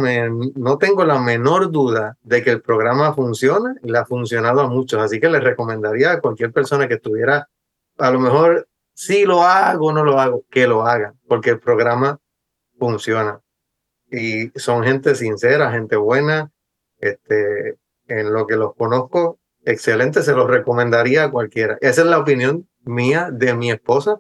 no 0.57 0.79
tengo 0.79 1.05
la 1.05 1.21
menor 1.21 1.71
duda 1.71 2.17
de 2.23 2.43
que 2.43 2.51
el 2.51 2.63
programa 2.63 3.15
funciona 3.15 3.75
y 3.83 3.91
le 3.91 3.99
ha 3.99 4.05
funcionado 4.05 4.61
a 4.61 4.69
muchos. 4.69 5.01
Así 5.01 5.21
que 5.21 5.29
le 5.29 5.39
recomendaría 5.39 6.13
a 6.13 6.21
cualquier 6.21 6.53
persona 6.53 6.89
que 6.89 6.95
estuviera, 6.95 7.49
a 7.97 8.11
lo 8.11 8.19
mejor, 8.19 8.69
si 8.93 9.25
lo 9.25 9.45
hago 9.45 9.87
o 9.87 9.93
no 9.93 10.05
lo 10.05 10.19
hago, 10.19 10.45
que 10.51 10.67
lo 10.67 10.85
haga, 10.85 11.15
porque 11.29 11.51
el 11.51 11.61
programa 11.61 12.19
funciona. 12.77 13.41
Y 14.11 14.51
son 14.59 14.85
gente 14.85 15.15
sincera, 15.15 15.73
gente 15.73 15.97
buena. 15.97 16.51
Este, 16.99 17.77
en 18.09 18.33
lo 18.33 18.47
que 18.47 18.57
los 18.57 18.75
conozco, 18.75 19.39
excelente, 19.65 20.23
se 20.23 20.33
los 20.33 20.49
recomendaría 20.49 21.25
a 21.25 21.31
cualquiera. 21.31 21.79
Esa 21.81 22.01
es 22.01 22.07
la 22.07 22.19
opinión 22.19 22.69
mía 22.85 23.31
de 23.31 23.55
mi 23.55 23.71
esposa, 23.71 24.17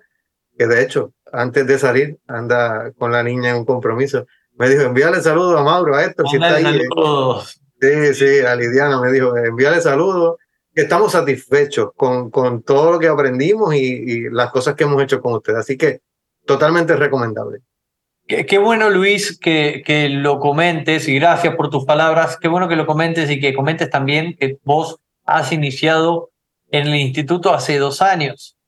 que 0.57 0.67
de 0.67 0.83
hecho, 0.83 1.13
antes 1.33 1.67
de 1.67 1.79
salir, 1.79 2.19
anda 2.27 2.93
con 2.93 3.13
la 3.13 3.23
niña 3.23 3.51
en 3.51 3.57
un 3.57 3.65
compromiso. 3.65 4.27
Me 4.57 4.69
dijo, 4.69 4.83
envíale 4.83 5.21
saludos 5.23 5.59
a 5.59 5.65
Mauro, 5.65 5.95
a 5.95 6.05
esto, 6.05 6.25
si 6.27 6.37
está 6.37 6.57
ahí. 6.57 6.81
Sí, 7.81 8.15
sí, 8.15 8.41
a 8.41 8.57
Lidiana 8.57 9.01
me 9.01 9.13
dijo, 9.13 9.37
envíale 9.37 9.81
saludos, 9.81 10.37
que 10.75 10.83
estamos 10.83 11.13
satisfechos 11.13 11.91
con, 11.97 12.31
con 12.31 12.63
todo 12.63 12.93
lo 12.93 12.99
que 12.99 13.09
aprendimos 13.09 13.75
y, 13.75 13.79
y 13.79 14.31
las 14.31 14.51
cosas 14.51 14.75
que 14.75 14.85
hemos 14.85 15.03
hecho 15.03 15.21
con 15.21 15.35
usted. 15.35 15.55
Así 15.55 15.77
que 15.77 16.03
totalmente 16.45 16.97
recomendable. 16.97 17.61
Qué, 18.29 18.59
bueno, 18.59 18.91
Luis, 18.91 19.39
que, 19.39 19.83
que, 19.85 20.11
lo 20.11 20.39
comentes 20.39 21.09
y 21.09 21.15
gracias 21.15 21.57
por 21.57 21.71
tus 21.71 21.87
palabras. 21.87 22.37
Qué 22.39 22.47
bueno 22.47 22.69
que 22.69 22.77
lo 22.77 22.85
comentes 22.85 23.31
y 23.31 23.41
que 23.41 23.55
comentes 23.55 23.89
también 23.89 24.37
que 24.39 24.59
vos 24.65 25.01
has 25.25 25.51
iniciado 25.51 26.31
en 26.71 26.89
el 26.89 26.97
instituto 26.97 27.55
hace 27.55 27.79
dos 27.79 28.03
años. 28.03 28.59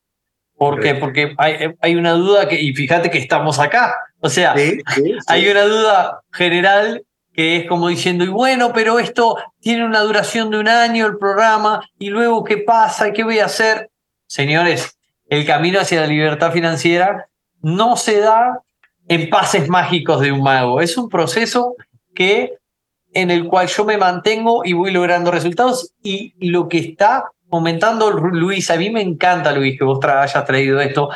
¿Por 0.57 0.81
qué? 0.81 0.95
Porque 0.95 1.35
hay, 1.37 1.75
hay, 1.81 1.95
una 1.95 2.13
duda 2.13 2.49
que, 2.49 2.61
y 2.61 2.75
fíjate 2.75 3.11
que 3.11 3.19
estamos 3.19 3.59
acá. 3.59 3.95
O 4.21 4.31
sea, 4.31 4.55
hay 5.27 5.49
una 5.49 5.63
duda 5.65 6.23
general 6.33 7.05
que 7.35 7.57
es 7.57 7.67
como 7.67 7.89
diciendo, 7.89 8.25
y 8.25 8.29
bueno, 8.29 8.73
pero 8.73 8.99
esto 8.99 9.37
tiene 9.61 9.85
una 9.85 10.01
duración 10.01 10.51
de 10.51 10.59
un 10.59 10.69
año 10.69 11.07
el 11.07 11.19
programa, 11.19 11.87
y 11.99 12.09
luego 12.09 12.45
qué 12.45 12.59
pasa, 12.59 13.13
qué 13.13 13.25
voy 13.25 13.39
a 13.39 13.45
hacer. 13.45 13.91
Señores, 14.27 14.99
el 15.29 15.47
camino 15.47 15.81
hacia 15.81 16.01
la 16.01 16.07
libertad 16.07 16.51
financiera 16.51 17.29
no 17.63 17.97
se 17.97 18.21
da 18.21 18.61
en 19.11 19.29
pases 19.29 19.69
mágicos 19.69 20.21
de 20.21 20.31
un 20.31 20.41
mago. 20.41 20.81
Es 20.81 20.97
un 20.97 21.09
proceso 21.09 21.75
que, 22.15 22.55
en 23.13 23.33
el 23.33 23.49
cual 23.49 23.67
yo 23.67 23.85
me 23.85 23.99
mantengo 23.99 24.65
y 24.65 24.73
voy 24.73 24.93
logrando 24.93 25.33
resultados. 25.33 25.93
Y 26.01 26.33
lo 26.49 26.69
que 26.69 26.79
está 26.79 27.25
comentando 27.49 28.13
Luis, 28.13 28.71
a 28.71 28.77
mí 28.77 28.89
me 28.89 29.03
encanta, 29.03 29.51
Luis, 29.51 29.77
que 29.77 29.85
vos 29.85 29.99
hayas 30.05 30.45
traído 30.45 30.81
esto, 30.81 31.11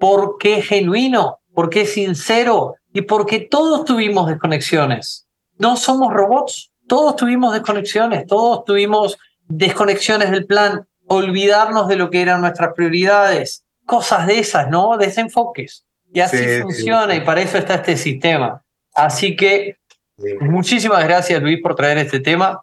porque 0.00 0.58
es 0.58 0.66
genuino, 0.66 1.38
porque 1.54 1.82
es 1.82 1.92
sincero 1.92 2.74
y 2.92 3.02
porque 3.02 3.38
todos 3.38 3.84
tuvimos 3.84 4.26
desconexiones. 4.26 5.28
No 5.58 5.76
somos 5.76 6.12
robots, 6.12 6.72
todos 6.88 7.14
tuvimos 7.14 7.52
desconexiones, 7.52 8.26
todos 8.26 8.64
tuvimos 8.64 9.16
desconexiones 9.46 10.32
del 10.32 10.44
plan, 10.44 10.88
olvidarnos 11.06 11.86
de 11.86 11.94
lo 11.94 12.10
que 12.10 12.20
eran 12.20 12.40
nuestras 12.40 12.72
prioridades, 12.74 13.64
cosas 13.86 14.26
de 14.26 14.40
esas, 14.40 14.68
¿no? 14.70 14.96
Desenfoques. 14.96 15.84
Y 16.12 16.20
así 16.20 16.62
funciona 16.62 17.14
y 17.14 17.20
para 17.20 17.40
eso 17.40 17.58
está 17.58 17.76
este 17.76 17.96
sistema. 17.96 18.62
Así 18.94 19.36
que 19.36 19.76
muchísimas 20.40 21.04
gracias 21.04 21.42
Luis 21.42 21.60
por 21.62 21.74
traer 21.74 21.98
este 21.98 22.20
tema. 22.20 22.62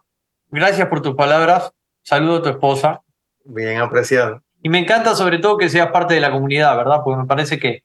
Gracias 0.50 0.88
por 0.88 1.02
tus 1.02 1.14
palabras. 1.14 1.72
Saludo 2.02 2.36
a 2.36 2.42
tu 2.42 2.48
esposa. 2.50 3.02
Bien 3.44 3.78
apreciado. 3.78 4.42
Y 4.62 4.68
me 4.68 4.78
encanta 4.78 5.14
sobre 5.14 5.38
todo 5.38 5.58
que 5.58 5.68
seas 5.68 5.90
parte 5.90 6.14
de 6.14 6.20
la 6.20 6.30
comunidad, 6.30 6.76
¿verdad? 6.76 7.00
Porque 7.04 7.20
me 7.20 7.26
parece 7.26 7.58
que, 7.58 7.84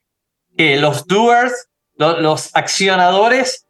que 0.58 0.78
los 0.78 1.06
doers, 1.08 1.69
los 1.95 2.56
accionadores, 2.56 3.67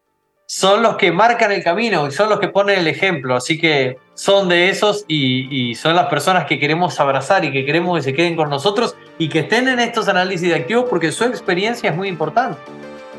son 0.52 0.84
los 0.84 0.98
que 0.98 1.14
marcan 1.14 1.54
el 1.54 1.64
camino 1.64 2.08
y 2.08 2.12
son 2.12 2.28
los 2.28 2.42
que 2.42 2.50
ponen 2.50 2.80
el 2.80 2.88
ejemplo. 2.88 3.38
Así 3.38 3.58
que 3.58 3.96
son 4.16 4.50
de 4.50 4.68
esos 4.68 5.06
y, 5.08 5.74
son 5.76 5.96
las 5.96 6.08
personas 6.08 6.46
que 6.46 6.60
queremos 6.60 7.00
abrazar 7.00 7.46
y 7.46 7.54
que 7.54 7.66
queremos 7.66 7.98
que 7.98 8.04
se 8.04 8.14
queden 8.14 8.36
con 8.36 8.50
nosotros 8.50 8.98
y 9.18 9.30
que 9.30 9.40
estén 9.40 9.68
en 9.68 9.80
estos 9.80 10.08
análisis 10.08 10.50
de 10.50 10.56
activos 10.56 10.86
porque 10.90 11.12
su 11.12 11.24
experiencia 11.26 11.90
es 11.90 11.96
muy 11.96 12.08
importante. 12.08 12.58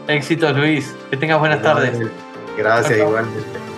Éxitos, 0.09 0.57
Luis. 0.57 0.95
Que 1.11 1.17
tengas 1.17 1.39
buenas 1.39 1.63
tardes. 1.63 1.99
Gracias, 2.57 2.99
igualmente. 2.99 3.72